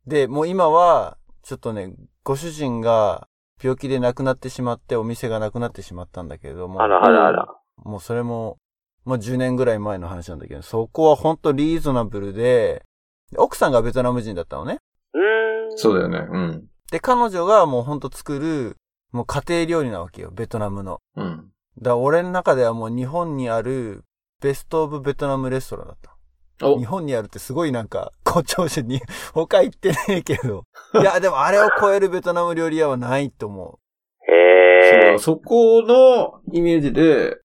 [0.06, 3.26] で、もう今は、ちょっとね、ご主人が
[3.60, 7.48] 病気で亡くなってしまって、お店がなくなってしまったんだけれども、あらあらあら。
[7.78, 8.58] もうそれも、
[9.04, 12.82] もう10年ぐらい前の話なんだけど、そこはほんとリーズナブルで、
[13.36, 14.78] 奥さんがベトナム人だったのね。
[15.76, 16.26] そうだよね。
[16.30, 16.66] うん。
[16.90, 18.76] で、彼女がもうほんと作る、
[19.12, 20.98] もう家庭料理なわけよ、ベトナムの。
[21.16, 21.50] うん。
[21.78, 24.04] だから俺の中ではもう日本にある
[24.40, 26.16] ベストオブベトナムレストランだった。
[26.62, 29.00] お日本にあるってすごいなんか、誇張してに、
[29.32, 30.64] 他行ってねえけど。
[31.00, 33.78] いや、でもあれを超えるベトナム料理屋はないと思
[34.28, 35.18] へえ。
[35.18, 37.38] そう、そこのイメージで、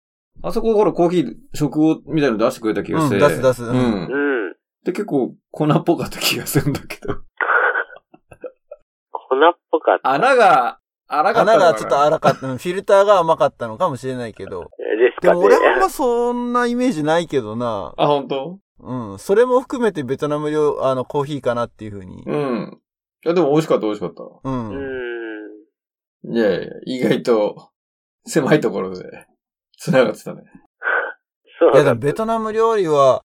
[0.43, 3.15] あそこほらコーヒー、食後みたいなの出してくれた気がして。
[3.15, 3.67] うん出す出すう。
[3.69, 4.55] うんうんん。
[4.85, 7.15] で、結構粉っぽかった気がするんだけど。
[7.15, 7.23] 粉っ
[9.71, 10.11] ぽかった。
[10.11, 11.35] 穴が、荒う。
[11.35, 12.47] かった穴がちょっと荒かった。
[12.51, 14.71] うんフィルターが甘かったのかもしれないけど。
[15.21, 17.95] でも俺はあんまそんなイメージないけどな。
[17.97, 18.59] あ、本当？
[18.81, 19.19] うん。
[19.21, 22.25] それも含めてベトナム料、あの、コーヒーかなっていうふうに。
[22.27, 22.81] うん。
[23.25, 24.23] いや、でも美味しかった、美味しかった。
[24.25, 24.41] う。
[24.43, 26.35] うんーん。
[26.35, 27.71] いやいや、意外と、
[28.25, 29.05] 狭いところで、
[29.83, 30.43] 繋がってたね。
[31.61, 33.23] いや、でそうだもベトナム料理は、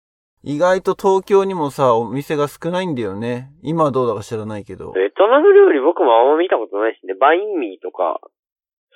[0.45, 3.49] 意外と東京にもさ、お店が少ないんだよね。
[3.63, 4.93] 今はどうだか知らないけど。
[4.93, 7.15] ベトナム料理僕もあんま見たことないしね。
[7.15, 8.21] バインミーとか、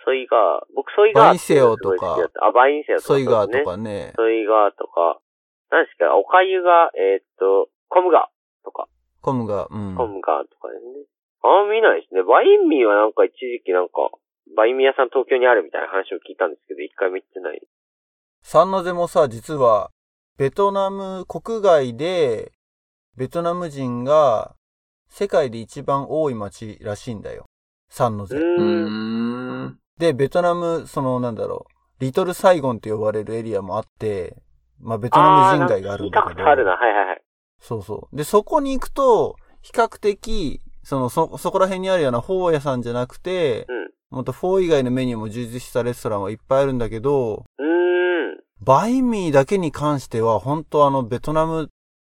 [0.05, 0.75] ソイガー。
[0.75, 3.71] 僕ソイガーバインセオとかあ、バインセオとか、ソイガーねと。
[3.71, 4.13] かね。
[4.17, 5.21] ソイガーとか。
[5.71, 8.87] 何ですかおかゆが、えーっと、コムガーとか、
[9.23, 9.95] コムが、うん。
[9.97, 11.07] コムガーとかですね。
[11.43, 12.23] あんま見ないですね。
[12.23, 14.11] バインミーはなんか一時期なんか、
[14.55, 17.61] バインミー屋さん東京にあるみたいな話を聞いたんですけど、一回も行ってない。
[18.43, 19.91] サンノゼもさ、実は、
[20.39, 22.53] ベトナム国外で、
[23.17, 24.55] ベトナム人が
[25.09, 27.47] 世界で一番多い町らしいんだよ。
[27.89, 28.39] サンノゼ。
[29.99, 34.37] で、ベトナム、その、なんだろう、リトルサイゴンって呼ばれるエリアもあって、
[34.79, 36.55] まあ、ベトナム人街があるんだけどああ。
[36.55, 36.73] るな。
[36.73, 37.23] はいはいはい。
[37.61, 38.17] そうそう。
[38.17, 43.91] で、そこに行くと、比較的、その、そ、そこら辺にあるようなフォー屋さんじゃなくて、うん。
[44.11, 48.41] もっとフォー以外のメニューも充実したレストランはいっぱいあるんだけど、うーん。
[48.61, 51.71] バインミーだけに関しては、本当あの、ベトナム、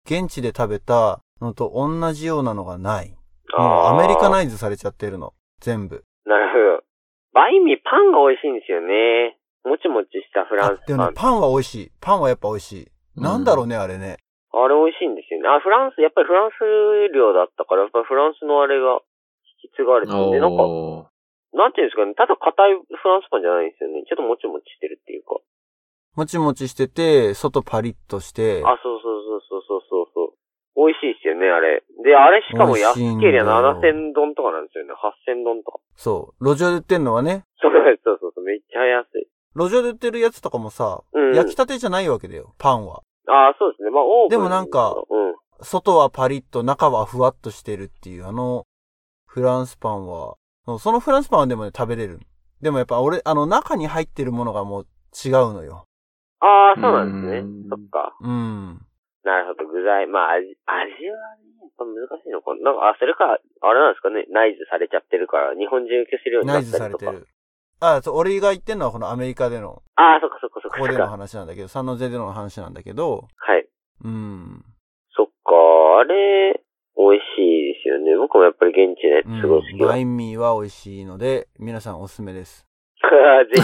[0.04, 3.16] 現地で食べたのと同じようなのがない。
[3.58, 5.34] もうアメリカナイイズされちゃってるの。
[5.60, 6.04] 全部。
[6.24, 6.84] なるほど。
[7.32, 9.36] バインミーパンが美味しいんですよね。
[9.64, 10.82] もちもちしたフランスパン。
[10.82, 11.92] あでもね、パンは美味しい。
[12.00, 13.20] パンはやっぱ美味しい。
[13.20, 14.18] なんだろうね、あれね。
[14.52, 15.48] あれ美味しいんですよね。
[15.48, 19.02] あ、フランス、やっぱりフランス領だったから、やっぱりフランスのあれが
[19.62, 21.10] 引き継がれてて、なんか、
[21.52, 24.02] なんていうんですかね、ただ硬いフランスパンじゃないんですよね。
[24.06, 25.38] ちょっともちもちしてるっていうか。
[26.16, 30.86] もちもちしてて、外パリッとして、あ、そうそうそうそうそうそうそう。
[30.86, 31.82] 美味しいですよね、あれ。
[32.04, 33.44] で、あれしかも安けりゃ美味しいんだよ
[33.80, 34.94] 7000ドンとかなんですよね。
[34.94, 35.78] 8000ドンとか。
[35.96, 36.44] そう。
[36.44, 39.26] 路上で売ってんのはね、そうそうそうそう、めっちゃ安い。
[39.54, 41.34] 路上で売ってるやつとかもさ、うん。
[41.34, 43.02] 焼きたてじゃないわけだよ、パンは。
[43.26, 43.90] あそうですね。
[43.90, 45.34] まあ、オーブンでもなんかうん。
[45.62, 48.64] 外はパリッと、中はふわっとしてるっていう、あの、
[49.26, 50.36] フランスパンは、
[50.78, 52.20] そのフランスパンはでもね、食べれる。
[52.60, 55.84] でもやっぱ俺、あの、中に入ってるものがもう違うのよ。
[56.40, 57.68] ああ、そうなんですねうん。
[57.68, 58.16] そっか。
[58.20, 58.80] うん。
[59.24, 60.06] なるほど、具材。
[60.06, 62.72] まあ、味、味はね、やっぱ難しいのかな。
[62.72, 67.04] なんか、あ、それか、あれなんですかね、内図されちゃってるから、日本人受けするようにな内ったりとか。
[67.04, 67.28] 図されてる。
[67.80, 70.76] あ、そう俺が言ってんのはこのアメリカでの、ああ、そっかそっかそっか。
[70.76, 73.66] ここでの話なんだけど、サンノゼでの話なんだけど、はい。
[74.04, 74.64] うん。
[75.16, 75.52] そっか、
[76.00, 76.62] あれ、
[77.00, 78.16] 美味しいですよね。
[78.16, 79.86] 僕もやっぱり現地のやうんつすごい好きだ。
[79.86, 82.66] バインミーは美味しいので、皆さんおすすめです。
[83.00, 83.62] ぜひ。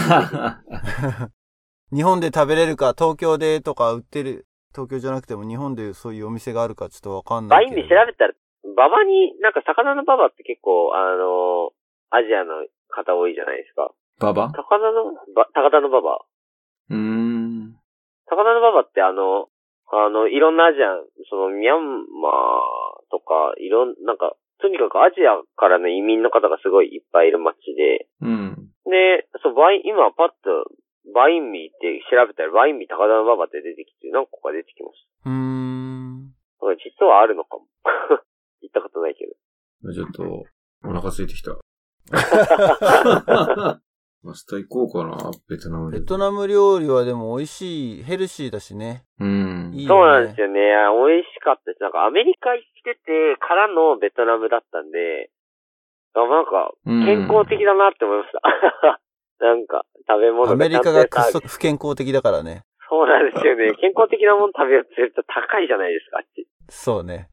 [1.95, 7.75] 日本で食べれるか、東京でとか売ってる、東京じゃなくても日本でそういうお店があるかちょっとわかんないけど。
[7.75, 8.33] バインミー調べたら、
[8.75, 11.71] ババに、なんか魚のババって結構、あの
[12.09, 13.91] アジアの方多いじゃないですか。
[14.19, 14.51] ババ？
[14.51, 16.19] 高田の、ば、高田のババ。
[16.89, 17.75] うーん。
[18.25, 19.47] 高田のババってあの、
[19.91, 22.33] あの、いろんなアジアン、その、ミャンマー
[23.09, 28.71] とか、いろん、なんか、とにかくアジアからの移民の方がすごいいっぱいいる街で、うん。
[28.85, 30.71] で、そう、バイン、今パッと、
[31.13, 36.33] バインミーって調べたら、バインミー高田のババって出てきて、何個か出てきましうーん。
[36.59, 36.67] た。
[36.67, 37.67] うん実はあるのかも。
[38.61, 39.93] 行ったことないけど。
[39.93, 40.45] ちょっと、
[40.83, 41.57] お腹空いてきた。
[44.23, 45.99] 明日行こうかな、ベトナムで。
[45.99, 49.03] ベトナム料理はでも美味しい、ヘルシーだしね。
[49.19, 49.71] うん。
[49.73, 49.87] いいよね。
[49.87, 50.59] そうなんですよね。
[51.07, 51.83] 美味しかったです。
[51.83, 55.29] なんかアメリカ行っててからのベトナムだったんで、
[56.17, 58.99] あなんかうん健康的だなって思いました。
[59.39, 62.65] なんか食べ物アメリカがくっそ不健康的だからね。
[62.89, 63.75] そうなんですよね。
[63.79, 66.47] 健康的なもの食べようとすると高いじゃないですか、あっち。
[66.69, 67.29] そうね。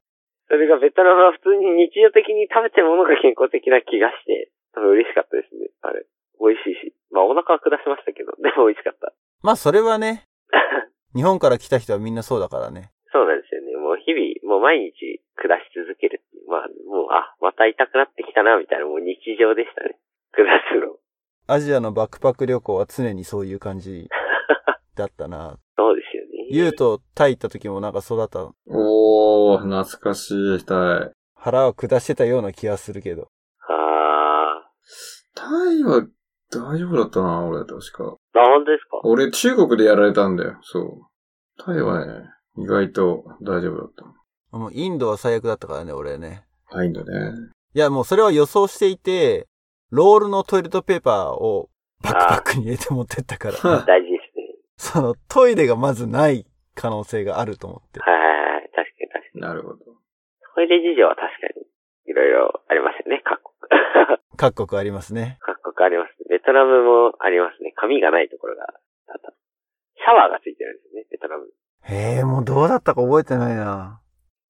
[0.47, 5.69] それがベトナムは普通に日常的に食べてるものが健康的な気がして、多分嬉しかったですね。
[5.81, 6.05] あれ。
[6.39, 6.93] 美味しいし。
[7.11, 9.13] まあお腹は下しましたけど、でも美味しかった。
[9.41, 10.27] まあそれはね、
[11.15, 12.91] 日本から来た人はみんなそうだからね。
[13.13, 13.75] そうなんですよね。
[13.77, 16.21] もう日々、もう毎日下し続ける。
[16.47, 19.97] まあ、もう、あ、また痛くなってきたな、みたいな、もう日常でしたね。
[20.33, 20.97] 下すの。
[21.47, 24.09] アジアのバックパック旅行は常にそういう感じ
[24.95, 25.57] だったな。
[25.77, 26.29] そうですよね。
[26.51, 28.51] ユウとタイ行った時もなんかそうだった？
[28.67, 31.11] おー、懐かしい、タイ。
[31.35, 33.29] 腹を下してたような気がするけど。
[33.67, 34.69] あ
[35.35, 36.05] タイは
[36.59, 38.03] 大丈夫だったな、俺、確か。
[38.03, 38.07] ー。
[38.39, 38.99] あ、本当ですか？
[39.03, 41.63] 俺、中国でやられたんだよ、そう。
[41.63, 43.91] タイはね、意外と大丈夫だっ
[44.51, 44.57] た。
[44.57, 46.45] もうインドは最悪だったからね、俺ね。
[46.69, 47.31] タイんだね。
[47.73, 49.47] いや、もうそれは予想していて、
[49.91, 51.69] ロールのトイレットペーパーを
[52.01, 53.53] バックパックに入れて持ってったから、
[53.85, 54.55] 大事ですね。
[54.77, 57.99] そのトイレがまずない可能性があると思って。
[57.99, 58.71] はいはいはい。
[58.75, 59.41] 確かに確かに。
[59.41, 59.77] なるほど。
[60.55, 61.65] トイレ事情は確かに、
[62.11, 64.19] いろいろありますよね、各国。
[64.37, 65.37] 各国ありますね。
[65.41, 65.64] 各
[66.45, 67.73] トナムもありますね。
[67.75, 68.65] 紙がないところが
[69.09, 69.33] 多々。
[69.97, 71.49] シャワーがついてるんですよね、ベトナム。
[71.89, 74.01] へえ、もうどうだったか覚えてないな。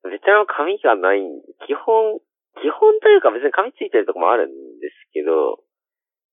[0.04, 1.24] ベトナム紙がない、
[1.68, 2.20] 基本、
[2.60, 5.64] 基本というか別に紙ついてるとこもあるんですけど、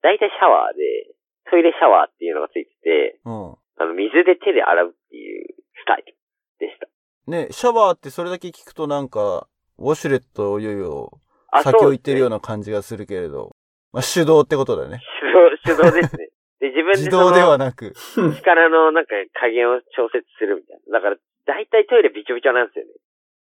[0.03, 1.14] 大体シャワーで、
[1.51, 3.55] トイレシャワーっていうのがついてて、うん。
[3.79, 6.14] あの、水で手で洗うっていうスタイル
[6.59, 6.87] でした。
[7.31, 9.46] ね、シャワーってそれだけ聞くとなんか、
[9.79, 11.18] ウォシュレットをいよいよ
[11.51, 12.37] あ先を行ってるような。
[12.37, 13.55] な感じがするけれど、
[13.92, 15.01] まあ、手動ってことだよね。
[15.20, 16.29] 手動、手動ですね。
[16.61, 17.94] で、自分で自動ではなく。
[18.37, 20.98] 力のなんか加減を調節するみたいな。
[20.98, 22.92] だから、大体トイレびちょびちょなんですよね。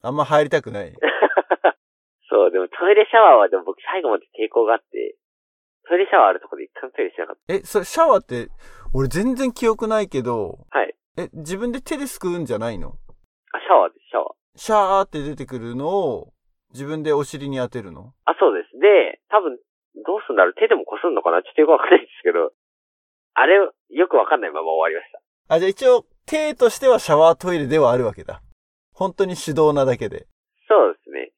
[0.01, 0.93] あんま入りたくない。
[2.29, 5.15] そう、でもトイレシャワーはでも僕最後まで抵抗があって、
[5.87, 8.47] トイレシャワーあるところで一回もトイレしなかっえ、それシャワーって、
[8.93, 10.79] 俺全然記憶ないけど、た。
[10.79, 10.95] はい。
[11.17, 12.93] え、自分で手ですくうんじゃないの？
[13.51, 14.29] あ、シャワーです、シャワー。
[14.55, 16.33] シャーって出てくるのを、
[16.71, 18.13] 自分でお尻に当てるの？
[18.25, 18.79] あ、そうです。
[18.79, 19.57] で、多分、
[20.05, 20.53] どうすんだろう？
[20.53, 21.41] 手でもこすんのかな？
[21.43, 22.53] ちょっとよくわかんないですけど、
[23.33, 25.21] あれ、よくわかんないまま終わりました。
[25.55, 28.41] あ、じゃあ一応、手としてはシャワートイレではあるわけだ。
[28.93, 30.27] 本当に手動なだけで。
[30.67, 31.31] そうですね。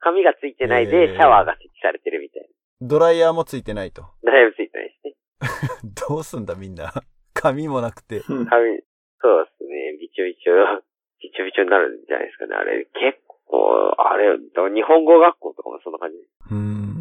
[0.00, 2.48] 紙がついてないへで、ーシャワーが設置されてるみたい
[2.80, 4.02] ドライヤーもついてないと。
[4.22, 4.32] な。
[4.32, 5.92] だいぶついてないですね。
[6.08, 6.92] どうすんだみんな。
[7.34, 8.20] 髪もなくて。
[8.20, 9.98] 紙、そうですね。
[10.00, 10.82] びちょびちょ、
[11.20, 12.54] びちょびちょになるんじゃないですかね。
[12.54, 16.16] あれ、結構、あれ、日本語学校とかもそんな感じ。
[16.50, 16.97] うーん。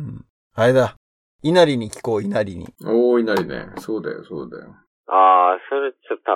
[0.59, 0.95] あれだ。
[1.43, 2.67] 稲荷に聞こう、稲荷に。
[2.83, 3.67] 大いなりね。
[3.77, 4.75] そうだよ、そうだよ。
[5.05, 6.31] ああ、それちょっと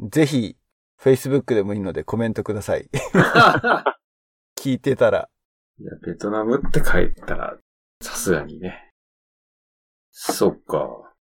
[0.00, 0.56] 多分、ぜひ、
[1.00, 2.90] Facebook でもいいのでコメントください。
[4.58, 5.28] 聞いてたら。
[5.78, 7.56] いや、ベトナムって帰ったら、
[8.02, 8.90] さすがにね。
[10.10, 11.14] そっか。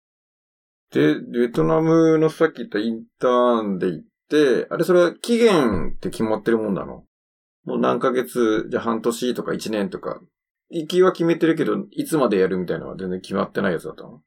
[0.93, 7.05] で、ベトナムのさっき言ったインターンで行って、あれそれは期限って決まってるもんなの？
[7.65, 10.21] もう何ヶ月、じゃあ半年とか1年とか。
[10.71, 14.21] 行きは決めてるけど、いつまでやるみたいなのは全然決まってないやつだったの？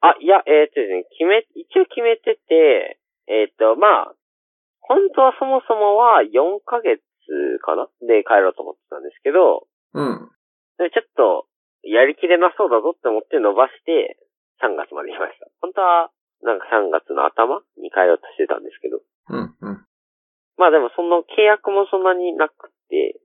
[0.00, 4.14] あ、いや、えーっとですね、決め、一応決めてて、えーっと、まあ、
[4.80, 6.98] 本当はそもそもは4ヶ月
[7.62, 7.86] かな？
[8.02, 10.28] で帰ろうと思ってたんですけど、うん。
[10.78, 11.46] でちょっと、
[11.84, 14.18] やりきれなそうだぞって思って伸ばして、
[14.62, 15.46] 3月まで来ました。
[15.60, 16.10] 本当は、
[16.42, 18.98] なんか3月の頭に帰ろうとしてたんですけど。
[19.30, 19.86] うん、うん、
[20.58, 23.20] まあでもその契約もそんなになくて、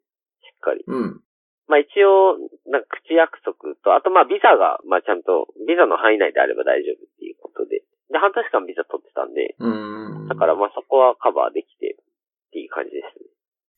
[0.45, 0.84] しっかり。
[0.86, 1.21] うん。
[1.67, 2.39] まあ一応、
[2.71, 7.84] なんか口約束と、あとまあビザが、まあちゃんと、ビザの範囲内であれば大丈夫っていうことで。
[8.10, 10.27] で、半年間ビザ取ってたんで、うーん。
[10.27, 13.30] だからまあそこはカバーできてっていう感じですね。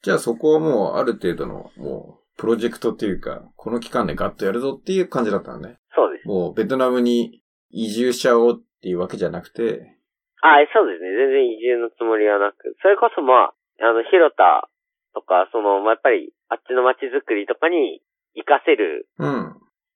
[0.02, 5.78] じゃあそこはもうある程度の、もう、プロジェクトっていうか、この期間でガッとやるぞっていう感じだったのね。
[5.94, 6.28] そうです。
[6.28, 10.00] もうベトナムに移住しちゃおうっていうわけじゃなくて、
[10.42, 11.12] あ、そうですね。
[11.20, 12.76] 全然移住のつもりはなく。
[12.82, 14.70] それこそまあ、あの、広田
[15.14, 18.02] とか、その、まあ、やっぱり、あっちの街づくりとかに
[18.36, 19.28] 活かせる、うん。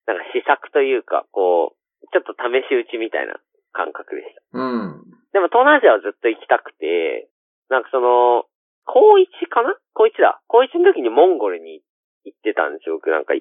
[0.06, 3.40] なんか施策というか、こう、ちょっと試し打ちみたいな
[3.72, 4.42] 感覚でした。
[4.54, 5.04] うん。
[5.32, 7.30] でも東南アジアはずっと行きたくて、
[7.70, 8.46] なんかその、
[8.86, 9.76] 高一かな？
[9.94, 10.42] 高一だ。
[10.48, 11.82] 高一の時にモンゴルに
[12.26, 13.00] 行ってたんですよ。
[13.00, 13.40] 僕なんか2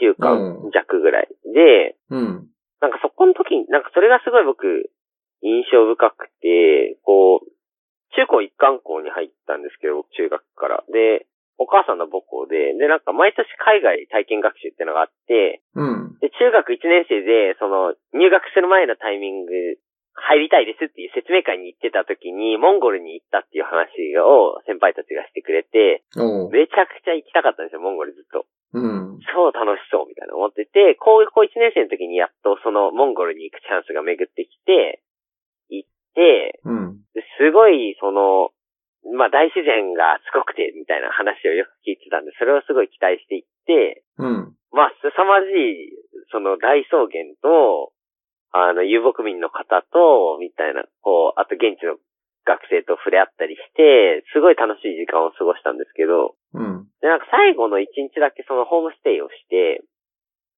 [0.00, 1.28] 週間弱ぐらい。
[1.54, 2.50] で、うん。
[2.82, 4.90] なんかそこの時に、なんかそれがすごい僕、
[5.42, 7.53] 印象深くて、こう、
[8.14, 10.84] 中高一貫校に入ったんですけど、僕中学から。
[10.88, 11.26] で、
[11.58, 16.18] お母さんの母校で、で、なんか毎年海外体験学習っていうのがあって、うん。
[16.18, 19.52] で、中学1年生で、その、入学する前のタイミング、
[20.14, 26.02] 入りたいですっていう説明会に行ってた時に、モンゴルに行ったっていう話を先輩たちがしてくれて。
[26.50, 28.46] めちゃくちゃ行きたかったんですよ、モンゴルずっと。
[28.74, 29.18] うん。
[29.34, 35.02] 超楽しそうみたいな思ってて、高校1年生の時にやっとそのモンゴルに行くチャンスが巡ってきて、
[36.64, 37.00] うん。
[37.14, 38.50] ですごいその、
[39.16, 44.56] まあ大自然がすごくてみたいな話をよく聞いてたんで、それをすごい期待していって、うん。
[44.72, 45.92] まあ凄まじい、
[46.32, 47.92] その大草原と、
[48.54, 51.98] あの、遊牧民の方と、みたいな、こう、あと現地の
[52.46, 56.86] 学生と触れ合ったりして、すごい楽しい時間を過ごしたんですけど、うん。
[57.02, 59.82] で、なんか最後の一日だけそのホームステイをして、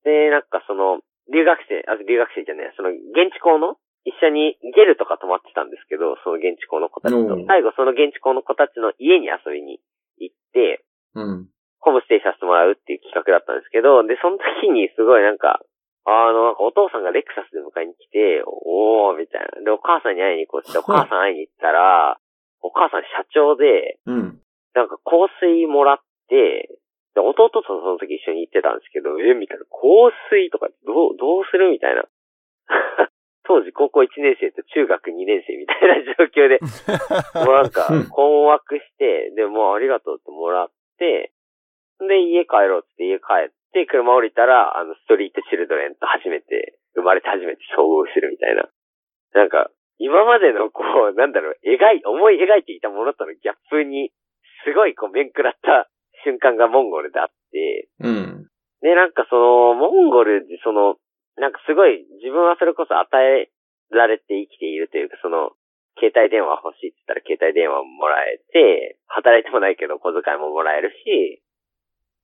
[0.05, 1.01] で、なんかその、
[1.33, 9.83] 留学生、あ、留学生じゃない、その現地校の一緒にゲルとか泊まってたんですけど、その現地校の子たちと最後その現地校の子たちの家に遊びに
[10.23, 10.87] 行って、
[11.19, 11.51] うん。
[11.83, 15.59] ホームステイさせてもらうっていう企画だったんですけど、で、その時にすごいなんか、
[16.07, 19.59] あの、なんかお父さんがレクサスで迎えに来て、おー、みたいな。
[19.59, 22.19] で、お母さんに会いに行こうって、お母さん会いに行ったら、
[22.63, 24.39] お母さん社長で、うん。
[24.75, 25.99] なんか香水もらっ
[26.31, 26.79] て、
[27.15, 32.07] で、弟とその時一緒に行ってたんですけど、え、みたいな、香水とかどう、どうするみたいな。
[33.47, 36.59] 当時高校1年生と中学2年生みたいな状況で、
[37.47, 41.33] もうなんか困惑して、で、もうありがとうってもらって、
[42.01, 48.69] で、家帰ろうって家帰って、車降りたら、あの、ストリートチルドレンと初めて、生まれて初めて遭遇するみたいな。
[49.33, 50.83] なんか、今までのこ
[51.13, 54.13] う、なんだろう、描い、思い描いていたものとのギャップに、
[54.65, 55.89] すごいこう、面食らった
[56.25, 58.49] 瞬間がモンゴルであって、うん。
[58.83, 60.97] で、なんかその、モンゴルでその、
[61.37, 63.51] なんかすごい、自分はそれこそ与え
[63.91, 65.53] られて生きているというか、その、
[65.97, 71.41] 携帯電話欲しいって言ったら携帯電話ももらえて、働いてもないけど小遣いももらえるし、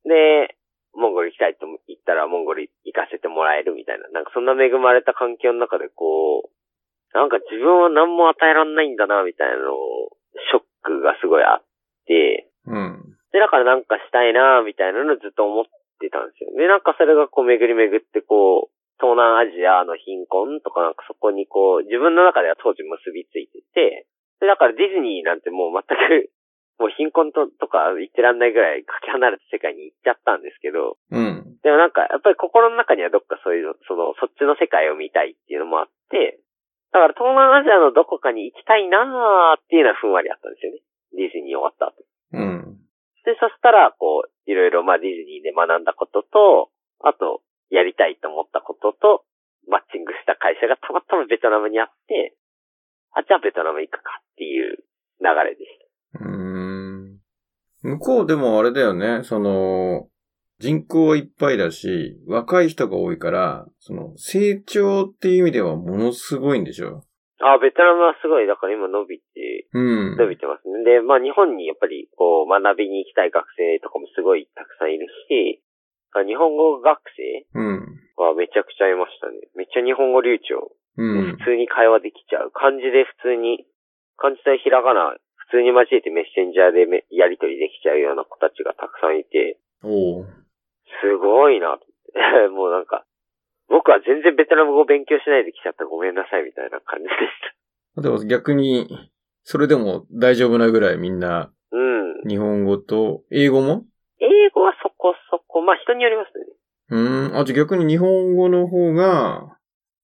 [0.05, 0.57] で、
[0.93, 6.53] モンゴル行きたいと言ったらモンゴル行かせてもらえるみたいな、なんかそんな恵まれた環境の中でこう、
[7.17, 10.17] なんか自分は何も与えらんないんだな、みたいなのを、
[10.53, 11.65] ショックがすごいあっ
[12.07, 13.17] て、うん。
[13.33, 15.65] で、だからなんかしたいな、みたいなのをずっと思っ
[16.01, 16.53] てたんですよ。
[16.57, 24.07] で、なんかそれがこう巡り巡ってこう、東南アジアの貧困とかなんかそこにこう、自分の中では当時結びついてて、
[24.39, 26.31] で、だからディズニーなんてもう全く、
[26.79, 31.59] もう貧困ととか言ってらんないぐらいかけ離れた世界に行っちゃったんですけど、うん。
[31.63, 36.41] でもなんかやっぱり心の中にはどっかそういう、その、そっちの世界を見たいっていうのもあって、
[36.91, 40.81] だから東南アジアのどこかに行きたいなーっていうのはふんわりあったんですよね。
[41.13, 42.05] ディズニー終わった後。
[42.33, 42.79] うん。
[43.25, 49.25] で、そしたら、こう、いろいろ、まあ、ディズニーで学んだことと、あと、やりたいと思ったことと、
[49.67, 52.37] マッチングした会社がたまたまベトナムにあって、
[53.17, 54.85] あ、じゃあベトナム行くかっていう
[55.21, 55.69] 流れでし
[56.21, 57.19] うーん。
[57.83, 60.09] 向こうでもあれだよね、その、
[60.59, 67.03] 人口はいっぱいだし、若い人が多いから、その、成長っていう意味ではものすごいんでしょ
[67.39, 67.55] た。
[67.55, 70.17] あ、ベトナムはすごい、だから今伸びて、うん。
[70.17, 70.85] 伸びてますね。
[70.85, 75.62] で、まあ日本にやっぱりこう学びに行きたい学生とかもすごいたくさんいるし、
[76.21, 77.99] 日本語学生うん。
[78.21, 79.41] はめちゃくちゃいましたね。
[79.57, 80.77] めっちゃ日本語流暢。
[80.99, 81.37] うん。
[81.41, 82.53] 普通に会話できちゃう。
[82.53, 83.65] 漢字で普通に、
[84.21, 85.17] 漢字とひらがな、
[85.49, 90.27] 普通に交えてメッセンジャーでめやり取りできちゃうような子たちがたくさんいて、おう。
[91.01, 91.81] すごいな。
[92.53, 93.05] もうなんか、
[93.69, 97.17] 僕は全然ベトナム語勉強しないで来ちゃったごめんなさいみたいな感じでし
[97.97, 98.03] た。
[98.03, 98.89] でも逆に、
[99.45, 102.29] それでも大丈夫なぐらいみんな、うん。
[102.29, 103.85] 日本語と、英語も？
[104.21, 104.82] 英語はそ
[105.53, 106.45] こそこ、まあ人によりますね。
[106.89, 107.39] うーん。
[107.39, 109.57] あ、じゃあ逆に日本語の方が、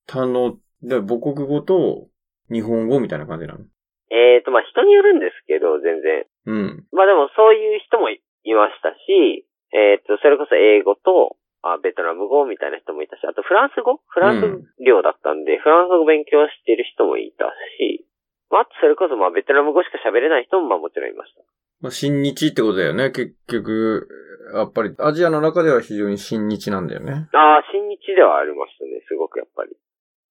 [0.06, 2.06] 他の、で母国語と
[2.52, 3.64] 日本語みたいな感じなの？
[4.10, 6.24] えーと、まあ人によるんですけど、全然。
[6.46, 6.84] うん。
[6.92, 8.20] まあでもそういう人もい
[8.54, 14.00] ましたし、えーと、それこそ英語と、あベトナム語みたいな人もいたし、あとフランス語？
[14.06, 14.46] フランス
[14.80, 18.06] 領だったんで、フランス語勉強してる人もいたし、
[18.50, 21.42] まあ、それこそまあベトナム語しか喋れない人もまあもちろんいました。
[21.80, 23.10] まあ、新日ってことだよね。
[23.10, 24.08] 結局、
[24.54, 27.28] やっぱりアジアの中では非常に新日なんだよね。
[27.32, 29.76] ああ、新日ではありましたね、すごくやっぱり。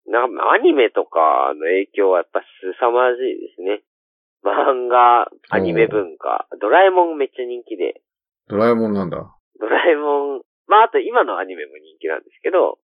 [0.07, 2.41] なアニメとかの影響はやっぱ
[2.79, 3.83] 凄まじいですね。
[4.43, 8.01] 漫画、アニメ文化、ドラえもんめっちゃ人気で、
[8.47, 9.35] ドラえもんなんだ。
[9.59, 12.79] ドラえもん、まああと今のアニメも人気なんですけど、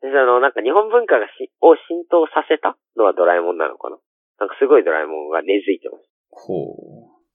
[0.00, 3.98] であの、なんか日本文化がしを浸透させたのはドラえもんなのかな
[4.38, 6.04] なんかすごいドラえもんが根付いてます。
[6.30, 6.74] ほ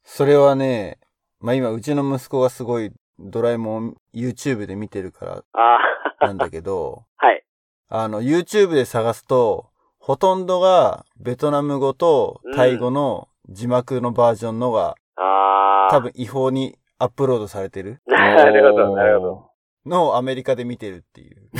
[0.03, 0.99] それはね、
[1.39, 5.75] まあ今、うちの息子がすごいドラえもん YouTube で見てるかあ
[6.19, 7.43] あ、らなんだけど、 はい。
[7.89, 9.67] あの、YouTube で探すと、
[9.99, 19.49] ほとんどがベトナム語とタイ語の字幕のバージョンのがああ、多分違法にアップロードされてるなるほど、なるほど。
[19.85, 21.49] のをアメリカで見てるっていう。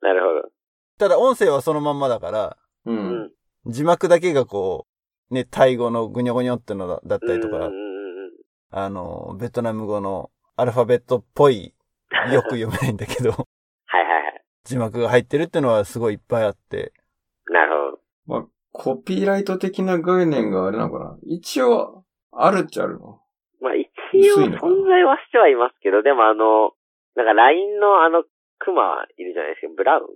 [0.00, 0.48] なるほど。
[0.98, 2.56] ただ音声はそのまんまだから、
[2.86, 2.92] う。
[2.92, 3.30] うんん。
[3.68, 4.86] 字幕だけがこ
[5.30, 7.70] う、ね、タイ語のぐにょぐにょってのだだったりとか
[8.70, 11.74] あの、ベトナム語のアルファベットっぽい、
[12.32, 13.38] よく読めないんだけど、はい
[14.04, 14.44] はいはい。
[14.64, 16.92] 字幕が入ってるってのはすごいいっぱいあって、
[17.46, 17.72] なる
[18.26, 18.40] ほど。
[18.40, 21.18] まあ、コピーライト的な概念があれなのかな？
[21.22, 23.20] 一応、あるっちゃあるの？
[23.60, 23.86] まあ一
[24.32, 24.50] 応存
[24.86, 26.72] 在はしてはいますけど、でもあの、
[27.16, 28.24] なんか LINE のあの
[28.58, 30.06] クマいるじゃないですか、ブラウン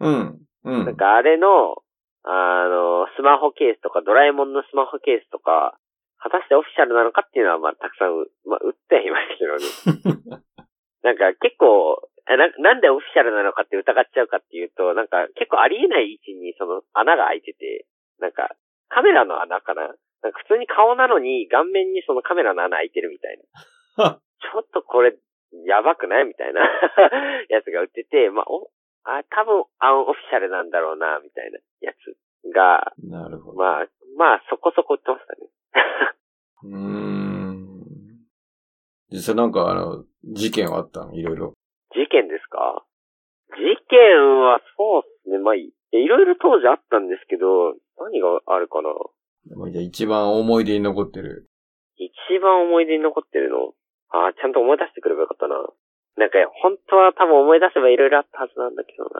[0.00, 0.40] うん。
[0.64, 0.96] うなんん。
[0.96, 1.76] かあれの、
[2.24, 5.78] あの、スマホケースとか、ドラえもんのスマホケースとか、
[6.18, 10.42] 果たしてオフィシャルなのかっていうのは、まあ、たくさんう、まあ、売ってはいますけどね。
[11.02, 11.98] なんか結構、
[12.30, 17.86] えななんでオフィシャルなのかって疑っちゃうかっていうと、なんか結構ありえない位置にその穴が開いてて、
[18.20, 18.54] なんか
[18.88, 19.90] カメラの穴かな
[20.22, 23.38] なんか普通に顔なのに顔面にそのカメラの穴開いてるみたい
[23.98, 24.20] な。
[24.38, 25.16] ちょっとこれ、
[25.66, 26.62] やばくないみたいな
[27.50, 28.70] やつが売ってて、まあ、お、
[29.04, 32.16] あ、多分、アンオフィシャルなんだろうな、みたいなやつ
[32.54, 33.58] が、なるほど。
[33.58, 33.86] まあ、
[34.16, 35.48] まあ、そこそこ売ってましたね。
[36.64, 37.82] うーん。
[39.10, 41.14] 実際なんかあの、事件はあったの？
[41.14, 41.54] いろいろ。
[41.94, 42.84] 事件ですか？
[43.50, 43.56] 事
[43.88, 43.98] 件
[44.40, 45.38] はそうですね。
[45.38, 48.88] まあ、いいろいろ当時あったんですけど、何があるかな？
[49.70, 51.48] じゃあ一番思い出に残ってる。
[51.96, 53.74] 一番思い出に残ってるの？
[54.10, 55.56] ああ、ちゃんと思い出してくればよかったな。
[56.16, 59.10] なんか、本当は多分思い出せばいろいろあったはずなんだけどな。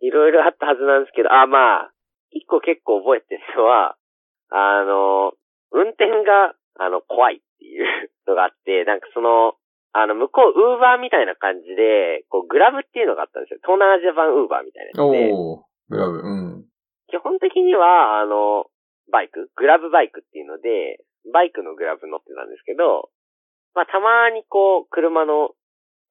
[0.00, 1.92] いろいろあったはずなんですけど、あ、まあ、
[2.30, 3.96] 一個結構覚えてるのは、
[4.50, 5.32] あの、
[5.72, 9.54] 運転が、あの、怖いっていうのがあって、なんかその、
[9.92, 13.60] あの、向こう、ウーバーみたいな感じで、こう、グラブっていうのがあったんですよ。
[13.62, 15.30] 東南アジア版ウーバーみたいなやつで。
[15.34, 16.64] おー、グラブ、うん。
[17.08, 18.70] 基本的には、あの、
[19.10, 19.50] バイク？
[19.56, 21.02] グラブバイクっていうので、
[21.34, 23.10] バイクのグラブ乗ってたんですけど、
[23.74, 25.50] まあ、たまにこう、車の、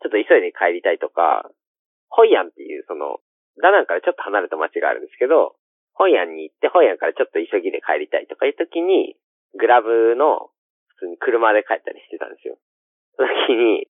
[0.01, 1.49] ちょっと急いで帰りたいとか、
[2.09, 3.19] ホイアンっていう、その、
[3.61, 5.55] ダナンからちょっと離れた街があるんですけど、
[5.93, 9.19] ホイアンに行って、ホイアンからちょっと急ぎで帰りたいとかいう時に、
[9.59, 10.49] グラブの、
[10.95, 12.57] 普通に車で帰ったりしてたんですよ。
[13.15, 13.87] その時に、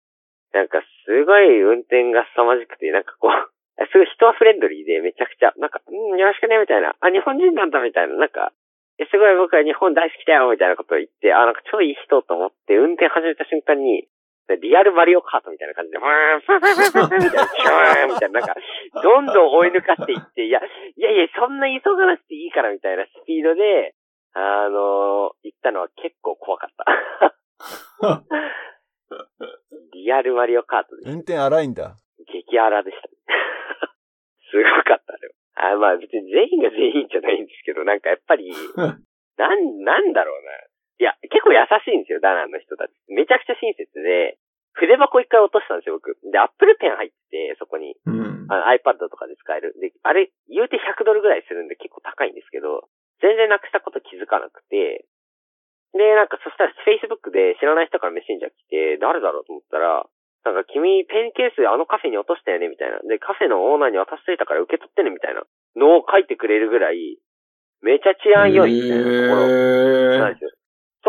[0.53, 3.31] なんかすごい運転が凄まじくて、なんかこう、
[3.93, 6.95] すごい人はフレンドリーでめちゃくちゃ、なんか、うん、よろしくね、みたいな。
[6.99, 8.15] あ、日本人なんだ、みたいな。
[8.15, 8.51] なんか、
[8.97, 14.09] えすごい僕は日本大好きだよ、みたいなことを言って、あ、なんか超いい人と思って、運転始めた瞬間に、
[14.55, 18.55] リアルマリオカートみたいな感じで、ふーん、ふーん、ふーん、ふーん、みたいな、シューンみたいな、なんか、
[19.03, 23.95] どんどん追い抜かしていって、いや、いやいや、そんな急がなくていいから、みたいなスピードで、
[24.33, 26.85] あの行ったのは結構怖かった。
[29.93, 31.95] リアルマリオカートで運転荒いんだ。
[32.27, 33.15] 激荒でしたね。
[34.51, 35.19] すごかったね。
[35.55, 38.49] あまあ別に全員が全員じゃないんですけど、なんかやっぱり、
[39.37, 40.51] なん、なんだろうな。
[40.99, 42.91] いや、結構優しいんですよ、ダナンの人たち。
[43.07, 44.37] めちゃくちゃ親切で、
[44.75, 46.19] 筆箱一回落としたんですよ、僕。
[46.27, 47.95] で、アップルペン入ってて、そこに。
[48.05, 48.47] うん。
[48.51, 49.75] あの iPad とかで使える。
[49.79, 52.89] で、あれ、言うて100ドルぐらいするんで結構高いんですけど、
[53.21, 55.05] 全然なくしたこと気づかなくて、
[55.93, 60.05] で、なんかそしたら Facebook で知らない人からメッセンジャー来て、誰だろうと思ったら、
[60.45, 62.99] なんか君ペンケースあのカフェに落としたよねみたいな。
[63.05, 65.43] で、カフェのオーナーに渡しといたから受け取ってねみたいな
[65.75, 67.17] のを書いてくれるぐらい、
[67.81, 69.47] めちゃ治安良いみたいなところ
[70.19, 70.51] なんへですよ。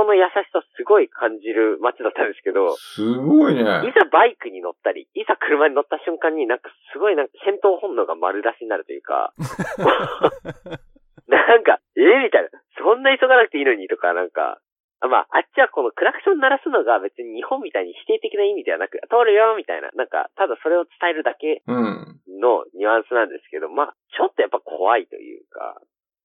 [0.01, 3.61] その優しさすごい感じる街だったんですけどー。、すごいね。
[3.61, 9.37] いざバイクに乗ったり、いざ車に乗った瞬間になんかすごいなんか戦闘本能が丸出しになるというか、
[11.29, 12.49] なんか、えー、みたいな。
[12.81, 14.59] そんな急がなくていいのにとか、なんか、
[15.01, 22.21] あまあ、あっちはこのクラクション鳴らすのが別に日本みたいに否定的な意味ではなく、通るよみたいな、なんか、ただそれを伝えるだけうん。
[22.41, 25.77] のニュアンスなんですけど、まあ、ちょっとやっぱ怖いというか、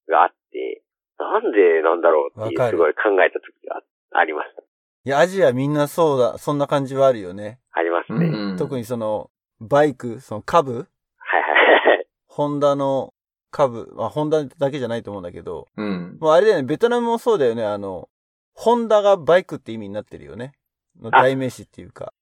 [0.08, 0.82] があって、
[1.18, 4.62] なんでなんだろうっていうわかるすごい考えた時がありました。
[4.62, 7.60] いや、アジアみんなそうだ、そんな感じはあるよね。
[7.72, 8.26] ありますね。
[8.26, 8.56] うん。
[8.56, 11.48] 特にその、バイク、その株はいは
[11.94, 12.06] いはい。
[12.26, 13.14] ホンダの
[13.50, 16.18] 株、まあ、ホンダだけじゃないと思うんだけど、うん。
[16.20, 18.08] もうあれだよね、ベトナムもそうだよね、あの、
[18.52, 20.54] ホンダがバイクって意味になってるよね。
[21.00, 22.12] のあ代名詞っていうか。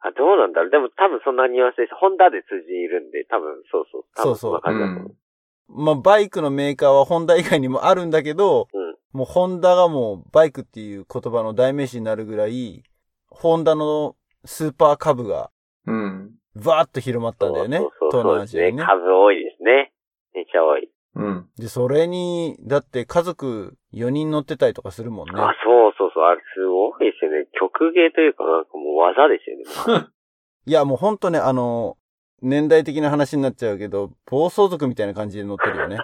[0.00, 0.70] あ、どうなんだろう。
[0.70, 1.94] でも多分そんなニュアンスです。
[1.94, 4.04] ホンダで通じるんで、多分そうそう。
[4.14, 5.16] そうそうんな感じだと思う。
[5.68, 12.82] まあ、バイクのメーカーはホンダ以外にもあるんだけど、うんもうホンダがもうバイクっていう言葉の代名詞になるぐらい、
[13.30, 15.50] ホンダのスーパー株が
[15.86, 16.30] うん。
[16.54, 17.90] バーッと広まったんだよねそう。
[18.12, 18.72] そう東そうですね。
[18.72, 19.02] 南アジアにね。
[19.06, 19.92] 数多いですね。
[20.34, 20.90] めっちゃ多い。
[21.14, 21.48] うん。
[21.56, 25.40] で、それに、だって家族4人乗ってたりとかするもんね。
[25.40, 26.24] あ、そうそうそう。
[26.24, 27.46] あれすごいですよね。
[27.58, 29.50] 曲芸というかなんかもう技です
[29.88, 30.06] よね。
[30.66, 31.96] いや、もうほんとね、あの、
[32.42, 35.98] 年代的な話になっちゃうけど、暴走族みたいな感じで乗ってるよね。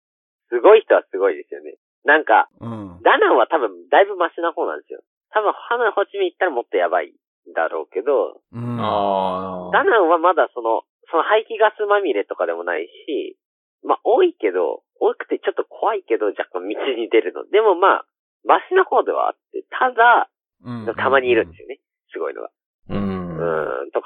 [0.48, 1.76] すごい人はすごいですよね。
[2.04, 3.02] なんか、うん。
[3.02, 5.00] ダナンは多分だいぶマシな方なんですよ。
[5.30, 7.14] 多分ハノイ、ホーチミン行ったらもっとやばい
[7.54, 8.76] だろうけど、うん。
[8.76, 13.36] ダナンはまだその、その排気ガスまみれとかでもないし、
[13.82, 17.46] まあ多いけど、多くてちょっと怖いけど若干道に出るの。
[17.48, 18.06] でもまあ、
[18.44, 20.30] マシな方ではあって、ただ、
[20.62, 21.80] うんたまにいるんですよね。
[22.12, 22.50] すごいのが。
[22.90, 23.19] うん。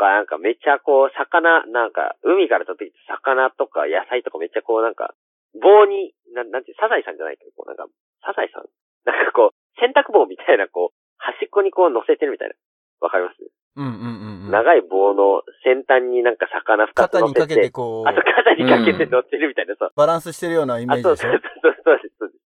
[0.05, 5.15] かなんかめっちゃこう、魚、なんか、海から取ってきた魚とか野菜とかめっちゃこうなんか、
[5.57, 7.89] 棒に、なん、なんていう、サザエさんじゃないけど、こうなんか、
[8.21, 8.69] サザエさん
[9.09, 12.55] なんかこう、洗濯棒みたいなこう、端っこにこう乗せてるみたいな。
[13.01, 13.37] わかります、
[13.77, 14.51] うんうんうんうん。
[14.51, 17.41] 長い棒の先端になんか魚二つ乗せて。
[17.41, 19.93] 肩にかけてこあとう、肩にかけて乗ってるみたいな、そう。
[19.97, 21.39] バランスしてるようなイメあ、そうージでしょ？
[21.39, 22.41] そうそうそうです、そうです。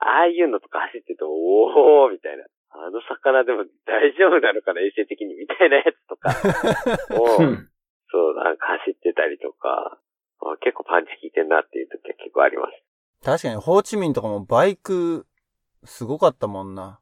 [0.00, 2.44] ああいうのとか走ってると、おーみたいな。
[2.84, 6.30] あの魚でも大丈夫なのかな、衛生的にみたいなやつとか
[7.16, 7.68] を、うん
[8.10, 9.98] そう、なんか走ってたりとか、
[10.40, 12.72] あ結構パンチ効いてんなっていう時は結構あります。
[13.24, 15.26] 確かに、ホーチミンとかもバイク、
[15.84, 17.00] すごかったもんな。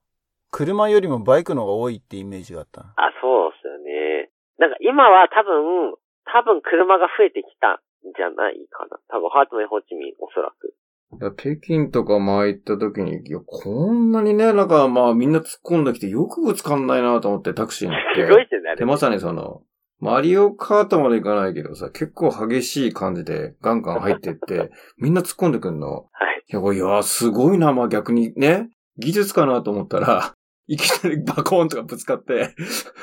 [0.50, 2.94] 車よりもバイクの方が多いってイメージがあったな。
[2.96, 4.30] あ、そうですよね。
[4.58, 5.94] なんか今は多分、
[6.24, 8.98] 多分車が増えてきたんじゃないかな。
[9.08, 10.74] 多分ハートメイホーチミン、おそらく。
[11.20, 18.26] いや北京とか前行った時に、いや、こんなにね、なんかまあみんな突っ込んできてよくぶつかんないなと思ってタクシーに乗って。
[18.26, 18.76] すごいですよね、あれ。
[18.78, 19.62] で、まさにその、
[20.00, 25.92] マリオカートまで行かないけどさ、結構激しい感じでガンガン入ってって、 みんな突っ込んでくんの。
[25.92, 26.02] は
[26.36, 26.44] い。
[26.46, 30.34] いや、いや、すごいな、まあ逆にね、技術かなと思ったら、
[30.66, 32.54] いきなりバコーンとかぶつかって、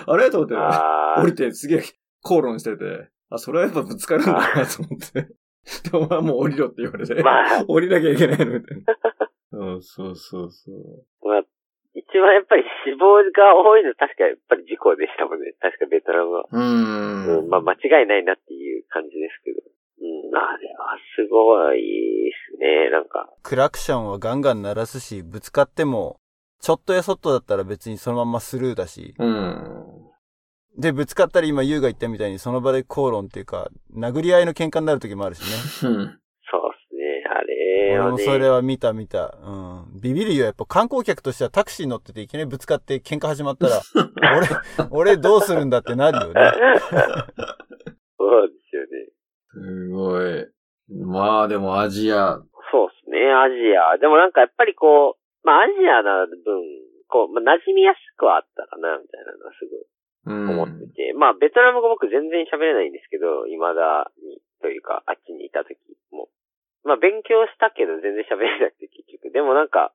[0.05, 0.29] あれ？
[0.31, 1.83] と思って、降りてすげえ
[2.23, 5.27] 口論してて、あ、それはやっぱぶつかるんだなと思って。
[5.91, 8.95] で、お前もう降りろって言われて、まあ、降りなきゃいけないのみたいな。
[9.51, 11.27] そうそうそうそう。
[11.27, 11.43] まあ、
[11.93, 15.53] 一番やっぱり死亡が多いの確かやっぱり事故でしたもんね。
[15.59, 16.45] 確かベトナムは。
[16.51, 17.39] うーん。
[17.39, 19.59] うん、まあ間違いないなっていう感じですけど。
[20.01, 23.29] うん、あれはすごいですね、なんか。
[23.43, 26.17] クラクションはガンガン鳴らすし、ぶつかっても、
[26.61, 29.13] ちょっとやそっとだったら別にそのままスルーだし。
[29.19, 30.10] うん。
[30.77, 35.89] で、ぶつかったり今、ユウが言ったみたいにその場で口論っていうか、殴り合いの喧嘩になる時もあるしね。
[35.89, 35.95] うん。
[35.97, 36.17] そうで
[36.89, 38.11] すね、あれ俺はね。
[38.11, 39.37] もそれは見た見た。
[39.43, 39.51] う
[39.97, 39.99] ん。
[40.01, 40.45] ビビるよ。
[40.45, 43.81] やっぱ観光客としてはタクシー乗ってていきなりぶつかって喧嘩始まったら、
[44.89, 46.51] 俺、俺どうするんだってなるよね。
[48.17, 49.11] そうですよね。
[49.49, 50.47] すごい。
[50.89, 52.39] まあでもアジア、
[52.71, 53.97] そうですね、アジア。
[53.97, 56.35] でもなんかやっぱりこう、まあアジアな分、
[57.07, 59.87] こう、まあ、馴染みやすくはあったかな、みたいなのはすごいうん。
[60.25, 61.13] 思ってて。
[61.17, 65.77] まあベトナム語僕全然喋れないんですけど、未だに、というか、あっちにいた時
[66.11, 66.29] も。
[66.83, 69.31] まあ勉強したけど全然喋れなくて結局。
[69.31, 69.93] でもなんか、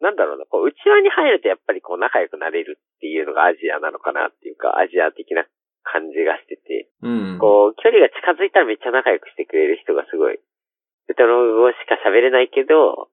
[0.00, 5.46] なんだろうな、こう、内輪に入るとやっぱりこう仲良くなれるっていうのがアジアなのかなっていうか、アジア的な
[5.84, 6.88] 感じがしてて。
[7.02, 7.38] うん。
[7.38, 10.40] こう、距離が近づいたらめっちゃ仲良くしてくれる人がすごい、
[11.06, 13.08] ベトナム語しか喋れないけど、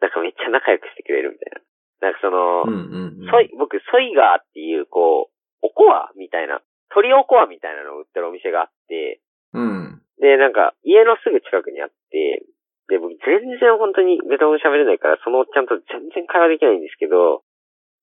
[0.00, 1.60] なんかめっちゃ仲良くしてくれるみたいな。
[2.00, 3.30] なんかその、うんうんうん。
[3.30, 9.20] ソイ、僕、ソイガーっていう、こう、おこわみたいな、鳥おこわみたいなのを売ってるお店があって、
[9.52, 10.02] うん。
[10.20, 12.44] で、なんか、家のすぐ近くにあって、
[12.88, 17.42] で、僕、全然本当にベトナム語喋れないから、そのおっちゃんと全然会話できないんですけど、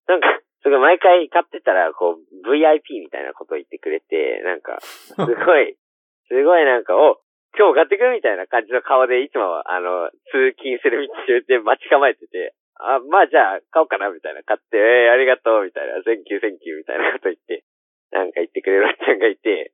[0.07, 0.27] なんか、
[0.63, 5.25] それ毎回買ってたら、こう、VIP みたいなことを言ってくれて、なんか、すご
[5.59, 5.75] い、
[6.27, 7.19] すごいなんか、お、
[7.55, 14.43] 今日買ってくみたいな感じの顔で、いつもは、あの、通勤する道中で待ち構えてて、あ、まあじゃあ、買おうかな、みたいな。
[14.43, 16.01] 買って、えー、ありがとう、みたいな。
[16.03, 17.63] Thank you、Thank you、みたいなこと言って、
[18.11, 19.73] なんか言ってくれるおっちゃんがいて、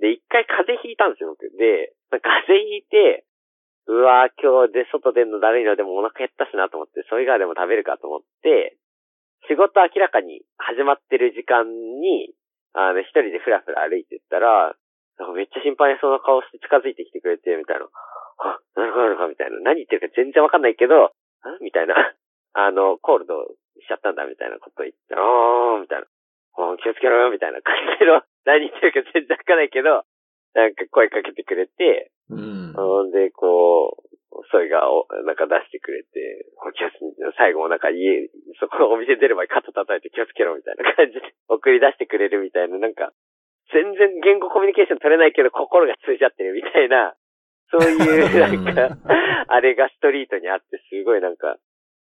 [0.00, 1.44] で、一回風邪ひいたんですよ、僕。
[1.58, 3.26] で、風邪ひいて、
[3.86, 8.78] うわー今日で外出んのだるいのでもお腹減ったしなと思って、それ以外でも食べるかと思って、
[9.48, 12.32] 仕事明らかに始まってる時間に、
[12.72, 14.76] あの、一人でふらふら歩いてったら、
[15.18, 17.88] なんかめっちゃ心配そうな顔して近づいてきてくれて、みたいな。
[18.40, 19.58] あ、なるほど、なるほど、みたいな。
[19.60, 21.12] 何言ってるか全然わかんないけど、
[21.60, 21.94] みたいな。
[22.52, 23.46] あの、コールド
[23.78, 26.06] しちゃったんだ、みたいなこと言って、あー、みたいな。
[26.56, 30.04] あー気をつけろよ、みたいな感じの、 何言ってるか全然わかんないけど、
[30.54, 33.10] なんか声かけてくれて、うん。
[33.12, 34.10] で、こう、
[34.50, 36.94] それがお、なんか出してくれて、気をつ
[37.36, 38.28] 最後もなんか家、
[38.58, 43.12] そこのお店出る前に肩叩いて気をつけろみたいな感じで 送り出してくれるみたいな、なんか、
[43.72, 47.14] 全然言語コミュニケーション取れないけど心が通じ合ってるみたいな、
[47.70, 48.98] そういう、 なんか、
[49.48, 51.56] あれがストリートにあって、すごいなんか、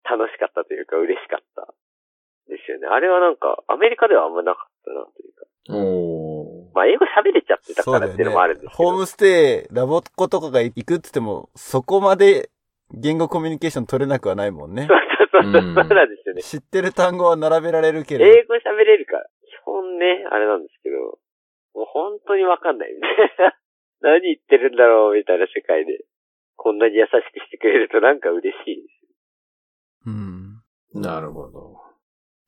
[0.04, 1.74] 楽しかったというか、嬉しかった。
[2.48, 2.88] ですよね。
[2.88, 5.46] あれはなんか、アメリカではあんまなかったな、というか。
[6.74, 8.78] まあ、英語喋れちゃってたからっていうのもあるんねです。
[8.78, 8.90] けど。
[8.90, 12.50] ホームステイ、ラボっ子とかが行くって言っても、そこまで
[12.92, 14.94] 言語コミュニケーション取れなくはないもんねそ。
[14.94, 16.42] うそうそう、うんそうなんですよね。
[16.42, 19.26] 知ってる単語は並べられるけれ英語喋れるから。
[19.46, 20.98] 基本ね、あれなんですけど、
[21.74, 23.56] もう本当にわかんないみたいな。
[24.04, 26.06] 何言ってるんだろうみたいな世界で。
[26.56, 30.06] こんなに優しくしてくれるとなんか嬉しいです。
[30.06, 30.12] ど。
[30.12, 31.02] うん。
[31.02, 31.78] なるほど。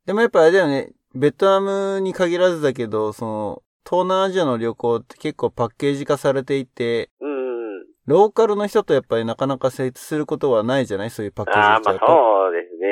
[0.06, 1.60] でもやっぱあれだよね、ベトナ
[1.96, 7.86] ムに限らずだけど、その、東南アジアの旅行って結構パッケージ化されていて、うんうん。
[8.06, 11.10] ローカルの人とやっぱりなかなか成立することはないじゃない？
[11.10, 12.00] そういうパッケージああ、まあ。
[12.08, 12.88] そうですね。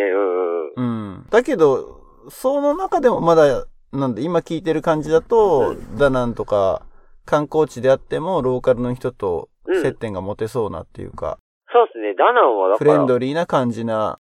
[0.76, 1.16] うんうん。
[1.16, 1.26] うん。
[1.30, 6.82] だけど、その中でもまだ、なんで今聞いてる感じだと、ダナンとか
[7.26, 9.50] 観光地であってもローカルの人と
[9.82, 11.40] 接点が持てそうなっていうか、
[11.72, 12.14] そうですね。
[12.14, 14.20] ダナンはだから、フレンドリーな感じな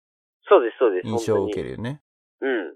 [0.47, 1.07] そうです、そうです。
[1.07, 1.69] 印象を受ける。
[1.69, 2.01] るよね。
[2.41, 2.73] うん。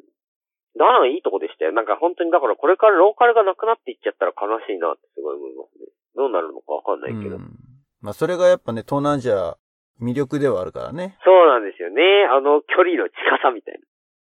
[0.77, 1.71] ダナンいいとこでしたよ。
[1.71, 5.85] なんか本当にだからこれからローカルがなくなっていっちゃったら悲しいなってすごい思いますね。
[6.15, 7.37] どうなるのかわかんなういけど。
[7.37, 7.53] ん。
[8.01, 9.57] まあそれがやっぱね、東南アジア
[10.01, 11.17] 魅力ではあるからね。
[11.23, 12.01] そうなんですよね。
[12.29, 13.85] あの距離の近さみたいな。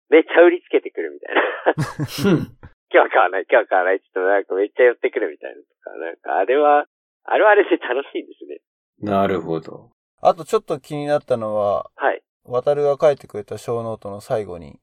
[0.08, 2.46] めっちゃ売りつけてくるみたいな。
[2.92, 6.86] 今日は買わない、今日は買わないって言ってもなんかめっちゃ寄ってくるみたいなとか、なんかあれは、
[7.24, 8.60] あれはあれで楽しいですね。
[9.00, 9.90] なるほど。
[10.22, 12.22] あとちょっと気になったのは、はい。
[12.44, 14.78] 渡るが書いてくれた小ノートの最後に、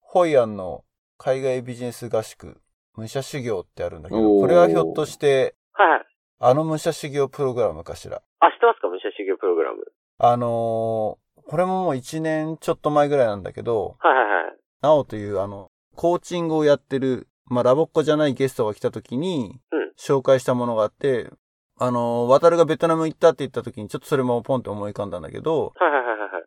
[0.00, 0.84] ホイアンの
[1.18, 2.60] 海外ビジネス合宿、
[2.96, 6.06] 武者修行ってあるんだけど、これはひょっとして、はいはい。
[6.40, 8.20] あの武者修行プログラムかしら？
[8.40, 8.88] あ、知ってますか？
[8.88, 9.84] 武者修行プログラム。
[10.18, 14.56] あのー、これももう1年ちょっと前ぐらいなんだけど、はいはいはい。
[14.80, 21.30] なおというあの、コーチングをやってる、まあ、ラボっ子じゃないゲストが来た時にうん、紹介したものがあって、
[21.78, 26.42] あのー、渡るがベトナム行ったって言った時にちょっとそれもポンって思い浮かんだんだけど、はいはいはいはいはい。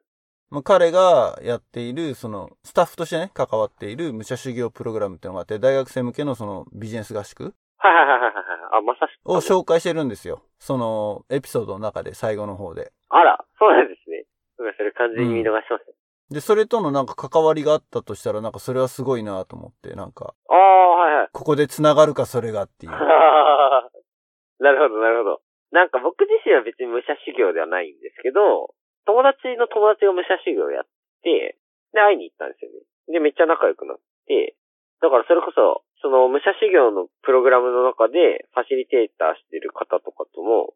[0.50, 8.36] まあ、彼がやっている、その、スタッフとしてね、関わっている武者修行プログラムっていうのがあって、大学生向けのそのビジネス合宿はいはいはいはいはい。
[8.80, 9.32] あ、まさしく。
[9.32, 10.44] を紹介してるんですよ。
[10.60, 12.94] その、エピソードの中で、最後の方で。
[13.10, 14.26] あら、そうなんですね。
[14.58, 15.92] それ完全に見逃しました。
[16.32, 21.30] で、それとのなんか関わりがあったとしたら、なんかそれはすごいなと思って、なんか、ああ、はいはい。
[21.32, 22.92] ここで繋がるかそれがっていう。
[24.60, 25.42] なるほど、なるほど。
[25.72, 28.74] なんか僕自身は別に武者修行ではないんですけど、
[29.06, 30.86] 友達の友達が武者修行をやっ
[31.22, 31.58] て、
[31.94, 32.80] で、会いに行ったんですよね。
[33.08, 34.56] で、めっちゃ仲良くなって、
[35.02, 40.74] だからそれこそ、その武者修行のプログラムの中で、ファシリテーターしてる方とかとも、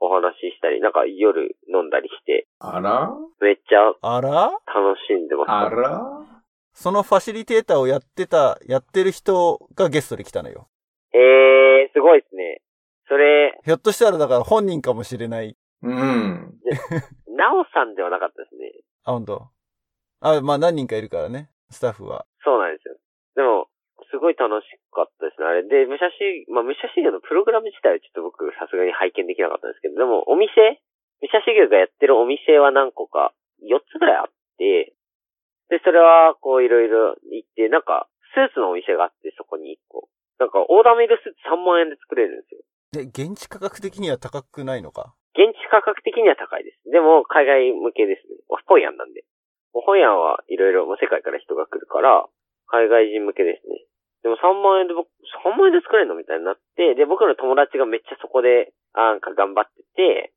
[0.00, 3.10] お話ししたり、なんか夜飲んだりして、あら？
[3.40, 4.50] めっちゃあら？
[4.50, 5.50] 楽しんでます。
[5.50, 6.02] あら？
[6.72, 10.68] そのファシリテーターをやってた、やってる人がゲストで来たのよ。
[11.12, 12.60] えー、すごいですね。
[13.06, 15.56] それ、ひょっとしたらだから本人かもしれない。
[15.82, 16.54] うん。
[17.36, 18.72] なおさんではなかったですね。
[19.04, 19.48] あ、本当？
[20.20, 22.26] あ、まあ何人かいるからね、スタッフは。
[22.42, 22.96] そうなんですよ。
[23.36, 23.68] でも、
[24.14, 25.50] すごい楽しかったですね。
[25.50, 30.54] あれで、武者修、まあ、武者修行のプログラム自体はちょっと僕さすがに拝見できなかったんですけど、でもお店、
[31.18, 33.34] 武者修行がやってるお店は何個か、
[33.66, 34.94] 4つぐらいあって、
[35.66, 38.06] で、それはこういろいろ行って、なんか、
[38.36, 40.06] スーツのお店があって、そこに1個。
[40.38, 42.62] なんか、オーダーメイドスーツ3万円で作れるんですよ。
[42.92, 45.14] で、現地価格的には高くないのか？
[45.34, 46.90] 現地価格的には高いです。
[46.90, 48.38] でも、海外向けですね。
[48.66, 49.24] ホイアンなんで。
[49.72, 52.28] ホイアンはいろいろ、もう世界から人が来るから、
[52.66, 53.86] 海外人向けですね。
[54.24, 55.12] でも3万円で僕、
[55.44, 60.32] 3万円で作れるのみたいになって、で、僕の友達がめっちゃそこで、あなんか頑張ってて、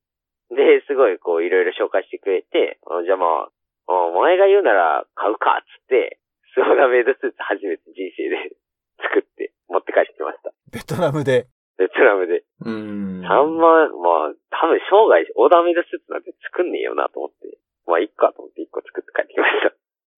[0.51, 3.51] で、すごいこういろいろ紹介してくれて、あじゃあまあ、
[3.87, 6.19] あお前が言うなら買うか、つって、
[6.51, 8.59] スオーダーメイドスーツ初めて人生で
[8.99, 10.51] 作って持って帰ってきました。
[10.67, 11.47] ベトナムで。
[11.79, 12.43] ベトナムで。
[12.67, 13.23] うん。
[13.23, 17.55] 3万、まあ、多分生涯オーダーメイドスーツなんて作んねえよなと思って。
[17.87, 19.71] まあ、いっかと思って1個作って帰ってきました。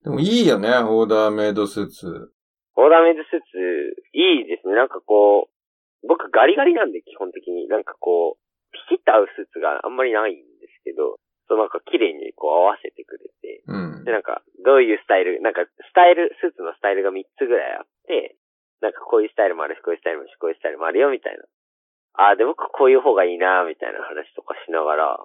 [0.05, 2.33] でもいいよね、オーダーメイドスーツ。
[2.79, 4.75] オーダーメイドスーツ、いいですね。
[4.75, 7.67] なんかこう、僕ガリガリなんで基本的に。
[7.67, 11.19] なんかこう、ピシッと合うスーツがあんまりないんですけど、
[11.49, 13.63] そうなんか綺麗にこう合わせてくれて。
[13.67, 14.11] うんで、。
[14.11, 18.35] なんか、どういうスタイル、なんか、スタイル、スーツのスタイルが3つぐらいあって、
[18.81, 21.43] なんかこういうスタイルもあるし、こういうスタイルもあるし、こういうスタイルもあるよ、みたいな。
[22.13, 25.19] ああ、で、僕こういう方がいいな、みたいな話とかしながら、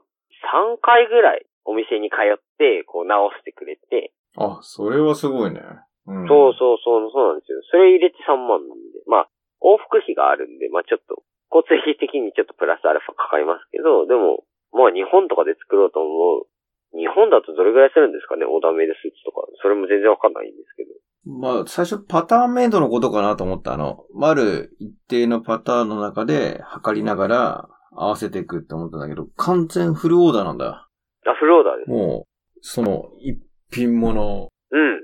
[0.52, 5.62] 3回ぐらいお店に通って、こう直してくれて、あ、それはすごいね。
[6.06, 7.60] うん、そうそうそう、そうなんですよ。
[7.70, 9.28] それ入れて3万なんで、まあ、
[9.64, 16.08] 往復費があるんで、まあちょっと、交通費的にちょっとプラスアルファかかりますけど、でも、まあ日本とかで作ろうと思
[16.44, 16.48] う。
[16.94, 19.42] 日本だとどれぐらいするんですかね、オーダーメイドスーツとか。
[19.62, 20.94] それも全然わかんないんですけど。
[21.26, 23.72] まあ、最初パターンメイドのことかなと思った。
[23.72, 30.88] あの、ある一定のパターンの中で測りながら合わせていくって思ったんだけど、完全フルオーダーなんだ。
[31.26, 31.90] あ、フルオーダーです。
[31.90, 33.40] もう、その一
[33.72, 35.03] 品物、うん。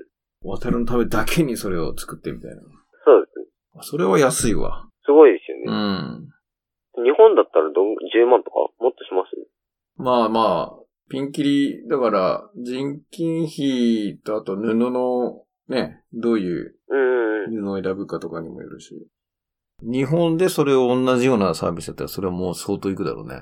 [0.57, 2.61] 渡るのためだけにそれを作ってみたいな。
[3.05, 3.45] そうですね。
[3.81, 4.87] それは安いわ。
[5.05, 5.73] すごいですようね。
[5.73, 7.03] ん。
[7.03, 9.31] 日本だったらどん、10万とかもっとします？
[9.97, 17.63] まあまあ、ピンキリ、だから、人件費とあと布の、ね、どういううんうん。
[17.63, 19.07] 布を選ぶかとかにもよるし。
[19.81, 23.35] 日本でそれを同じようなサービスだったら、それはもう相当いくだろうね。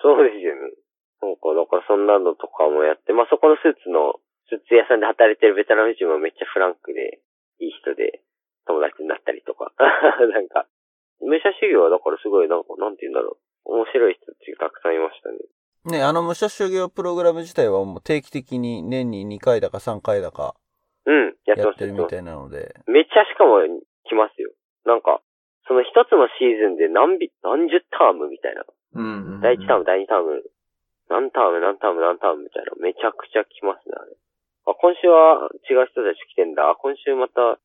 [0.00, 0.60] そうですよね。
[1.20, 7.20] そうか、だからそんなのとかもやって、まあそこのスーツの、スーツ屋さんで働いてるベトナム人もめっちゃフランクで、
[7.60, 7.92] いい人
[10.32, 10.66] なんか、
[11.20, 13.78] 武者修行はだからすごい、なんか、なんて言うんだろう。
[13.78, 15.98] 面白い人たちがたくさんいましたね。
[15.98, 20.54] ね、あの武者修行プログラム自体はもう定期的に年に2回だか3回だか
[21.06, 22.74] うん、やってるみたいなので。
[22.86, 23.58] めっちゃしかも
[24.06, 24.50] 来ますよ。
[24.86, 25.20] なんか、
[25.66, 28.62] その一つのシーズンで何び、何十タームみたいな。
[28.94, 29.40] うん。
[29.42, 30.42] 第1ターム、第2ターム、
[31.10, 32.72] 何ターム、何ターム、何タームみたいな。
[32.78, 34.14] めちゃくちゃ来ますね、あれ。
[34.66, 36.70] あ、今週は違う人たち来てんだ。
[36.70, 37.58] あ、今週また、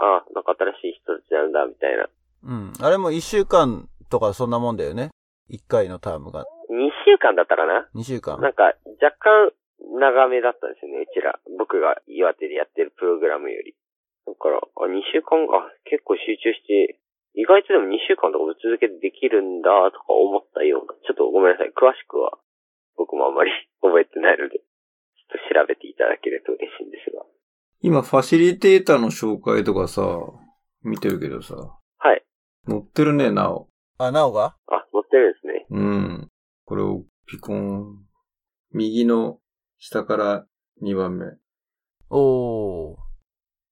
[0.00, 2.08] あ、なんか新しい人たちなんだ、みたいな。
[2.44, 2.72] うん。
[2.80, 5.10] あれも1週間とかそんなもんだよね。
[5.50, 6.44] 1回のタームが。
[6.70, 8.40] 2週間だったかな？2週間。
[8.40, 11.38] なんか、若干長めだったんですよね、うちら。
[11.58, 13.74] 僕が岩手でやってるプログラムより。
[14.26, 16.98] だから、あ、2週間、あ、結構集中して、
[17.34, 20.94] 意外とでも2週間とか続けてできるんだ、とか思ったような。
[21.06, 21.72] ちょっとごめんなさい。
[21.72, 22.36] 詳しくは、
[22.96, 24.60] 僕もあんまり 覚えてないので、
[25.36, 27.24] 調べていただけると嬉しいんですが。
[27.80, 30.02] 今、ファシリテーターの紹介とかさ、
[30.82, 31.54] 見てるけどさ、
[31.98, 32.24] はい。
[32.66, 33.68] 載ってるね、なお。
[33.98, 34.56] あ、なおが？
[34.66, 35.66] あ、載ってるんですね。
[35.70, 36.30] うん。
[36.64, 38.06] これをピコーン。
[38.72, 39.40] 右の
[39.78, 40.46] 下から
[40.82, 41.26] 2番目。
[42.10, 42.96] おー。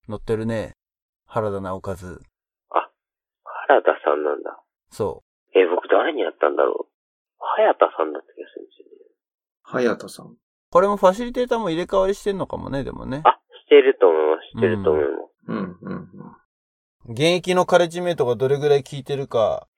[0.09, 0.72] 乗ってるね。
[1.26, 1.96] 原田直和。
[1.96, 4.62] 原田さんなんだ。
[4.90, 5.22] そ
[5.54, 6.92] え、僕誰にやったんだろう。
[7.38, 8.92] 早田さんだった気がするんですよね。
[9.62, 10.36] 早田さん。
[10.71, 10.73] う。
[10.73, 13.23] これもファシリテーターも入れ替わりしてんのかもね、でもね。
[13.25, 14.49] あ、してると思います。
[14.59, 15.17] してると思います。
[15.49, 15.59] うん、
[17.07, 19.69] うん、現役のカレッジメイトがどれぐらい聞いてるか、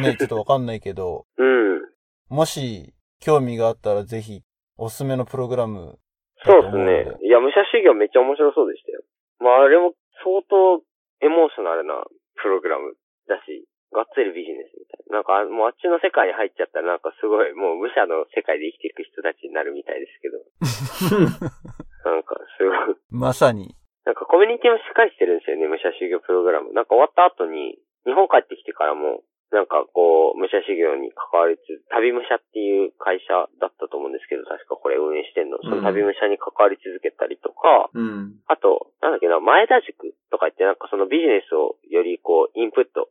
[0.00, 1.80] ね、 ちょっとわかんないけど、うん。
[2.28, 4.42] もし興味があったらぜひ、
[4.76, 5.98] おすすめのプログラム
[6.44, 6.76] そうです。
[6.76, 7.18] ね。
[7.22, 9.02] いや、武者修行めっちゃ面白そうでしたよ。
[9.40, 10.82] まあ、あれも相当
[11.20, 12.04] エモーショナルな
[12.40, 12.94] プログラム
[13.26, 15.20] だし、がっつりビジネスみたいな。
[15.20, 20.44] なんか、あもうあっちの世界に入っちゃったらなんかすごい、もう武者の世界で生きていく人たちになるみたいですけど。
[22.04, 22.96] なんか、すごい。
[23.10, 23.74] まさに。
[24.04, 26.72] なんかコミュニティもしっかりしてるんですよね、武者修行プログラム。
[26.72, 29.20] なんか終わった後に、日本帰ってきてからも、
[29.50, 35.56] なんかこう、武者修行に関わりつつ、旅武者っていう会社だったと思うんですけど、確かこれ運営してんの。
[35.64, 38.40] その旅武者に関わり続けたりとか、うん。
[38.46, 43.08] あと、なんだっけな、前田塾とか言ってなんかそのビジネスをよりこう、インプット。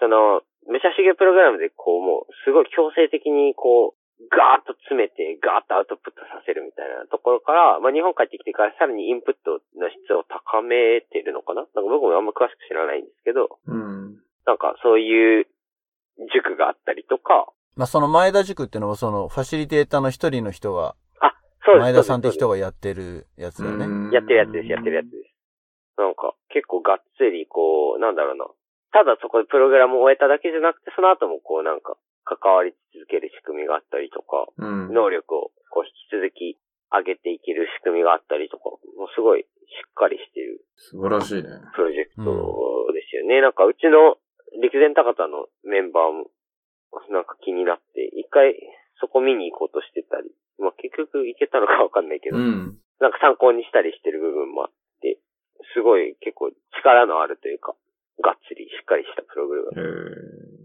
[0.00, 3.98] その、武者修行プログラムでこう、もう、すごい強制的にこう、
[4.30, 11.62] ガーッと詰めて、ガーッとアウトプットさせるみたいなところから、まあ日本帰ってきてからさらにインプットの質を高めてるのかな？
[11.62, 14.18] なんか僕もあんま詳しく知らないんですけど、うん。
[14.42, 15.46] なんかそういう
[16.34, 17.46] 塾があったりとか、
[17.76, 20.96] まあ、その前田塾っていうのはそのファシリテーターの一人の人が、
[21.64, 21.82] そうです。
[21.82, 24.10] 前田さんって人ががやってるやつだよね。
[24.12, 25.30] やってるやつです、やってるやつです。
[25.96, 28.46] なんか、結構がっつり、こう、なんだろうな。
[28.92, 31.96] ただそこでプログラムを終えただけじゃなくて、その後もこうなんか、
[32.28, 34.92] 関わり続ける仕組みがあったりとか、うん。
[34.92, 36.60] 能力をこう引き続き
[36.92, 39.44] 上げていける仕組みがあったりとか、もうすごいし
[39.88, 41.48] っかりしている素晴らしいね。
[41.72, 43.40] プロジェクトですよね。
[43.40, 44.20] なんかうちの
[44.60, 46.28] 陸前高田のメンバーも、
[47.08, 48.56] なんか気になって、一回
[49.00, 50.28] そこ見に行こうとしてたり、
[50.60, 52.76] まあ結局行けたのかわかんないけど、うん。
[53.00, 55.16] なんか参考にしたりしてる部分もあって、
[55.72, 57.76] すごい結構力のあるというか、
[58.22, 59.68] がっつりしっかりしたプログラム。
[59.74, 59.84] へ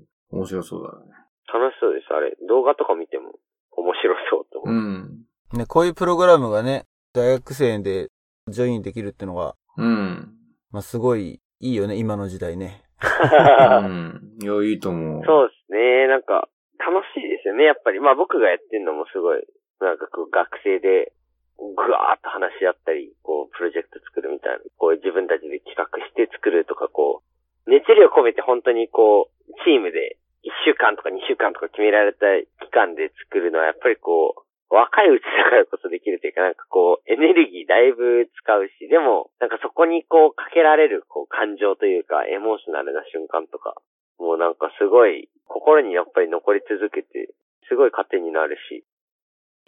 [0.01, 0.05] え。
[0.31, 1.13] 面白そうだね。
[1.51, 2.35] 楽しそうです、あれ。
[2.47, 3.33] 動画とか見ても
[3.71, 4.75] 面白そうと思う。
[4.75, 5.25] うん。
[5.53, 8.09] ね、こういうプログラムがね、大学生で
[8.47, 10.33] ジョインできるってのが、うん。
[10.71, 12.81] まあ、すごいいいよね、今の時代ね。
[12.99, 14.37] うん。
[14.41, 15.23] いや、いいと思う。
[15.25, 16.07] そうですね。
[16.07, 16.49] なんか、
[16.79, 17.99] 楽しいですよね、やっぱり。
[17.99, 19.45] まあ僕がやってるのもすごい、
[19.79, 21.13] なんかこう学生で、
[21.57, 27.32] ぐわーっと話し合ったり、こう、プロジェクト作るみたいな、こう自分たちで企画して作るとか、こう、
[27.67, 32.27] 熱量込めて本当にこう、チームで1週間とか2週間とか決められた
[32.63, 34.43] 期間で作るのは、やっぱりこう、
[34.73, 43.75] 若いうちだからこそできるというか、なんかこう、エネルギーだいぶ使うし、でも、なんかそこにこう、かけられる、こう、感情というか、エモーショナルな瞬間とか、
[44.17, 47.29] もうなんかすごい、心にやっぱり残り続けて、
[47.69, 48.83] すごい糧になるし、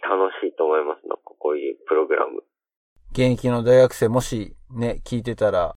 [0.02, 1.06] 楽しいと思います。
[1.06, 2.42] なんかこういうプログラム。
[3.12, 5.74] 現役の大学生もしね、聞いてたら、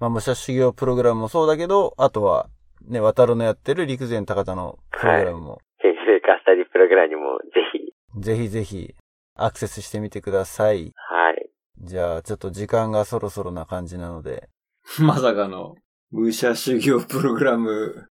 [0.00, 2.48] まあ、武者修行プログラムもそうだけど、あとは、
[2.88, 8.94] ね、渡るのやってる陸前高田のプログラムも、編集カスタディプログラムにもぜひ、ぜひぜひ
[9.36, 10.94] アクセスしてみてください。
[10.96, 11.50] はい。
[11.82, 14.48] じゃあ、ちょっと時間がそろそろな感じなので、
[15.04, 15.74] まさかの、
[16.10, 18.08] 武者修行プログラム、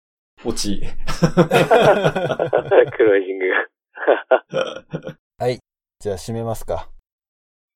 [0.42, 0.80] 落ち。
[0.80, 3.48] クロージング
[4.50, 5.18] が。
[6.00, 6.88] じゃあ締めますか。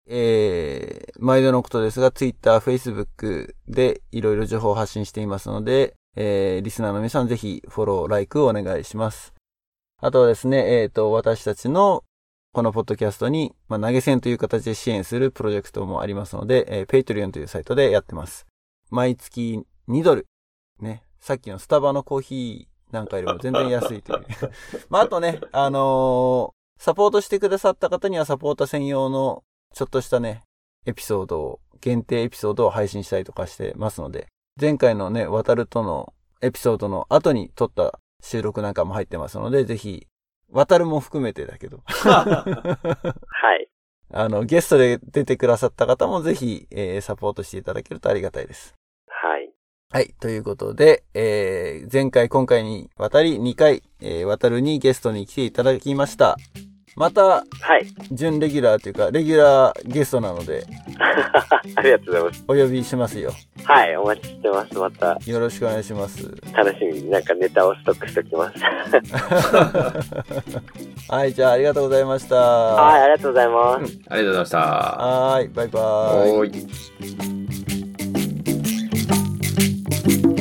[0.08, 9.34] えー、毎度のことですが、Twitter、Facebook でいろいろ情報を発信していますので、えー、リスナーの皆さんぜひフォロー、ライクをお願いします。
[10.00, 12.04] あとはですね、えっ、と、私たちの
[12.52, 18.46] このポッドキャストに、まあ、投げ銭という形で支援するプロジェクトもありますので、えー、Patreon というサイトでやってます。
[18.90, 20.26] 毎月2ドル、
[20.80, 24.26] ね、さっきのスタバのコーヒーなんかよりも全然安いという。
[24.88, 29.42] まあ、あとね、あのーサポートしてくださった方にはサポーター専用の
[29.74, 30.42] ちょっとしたね、
[30.86, 34.26] エピソードを、限定エピソードを配信したりとかしてますので、
[34.60, 40.06] 前回のね、渡るとのエピソードの後に撮った収録なんかも入ってますので、ぜひ、
[40.50, 43.14] 渡るも含めてだけど、は
[43.60, 43.68] い。
[44.10, 48.74] あの、ゲストで出てくださった方もぜひ、えーサポートしていただけるとありがたいです。
[49.06, 49.52] はい。
[49.90, 50.14] はい。
[50.20, 56.36] ということで、えー、前回、今回にわたり2回、えー、渡るにゲストに来ていただきました。
[56.98, 57.44] また、は
[57.80, 57.86] い。
[58.10, 60.66] 準レギュラーというか、レギュラーゲストなので、
[61.76, 62.44] ありがとうございます。
[62.48, 63.30] お呼びしますよ。
[63.62, 64.76] はい、お待ちしてます。
[64.76, 66.28] また、よろしくお願いします。
[66.52, 68.58] 楽しみになんかネタをストックしておきます。
[71.08, 72.34] はい、じゃあありがとうございました。
[72.34, 73.98] はい、ありがとうございます。
[74.08, 74.58] ありがとうございました。
[74.58, 75.82] はい、バイバイ。
[76.32, 76.48] おー
[80.34, 80.37] い。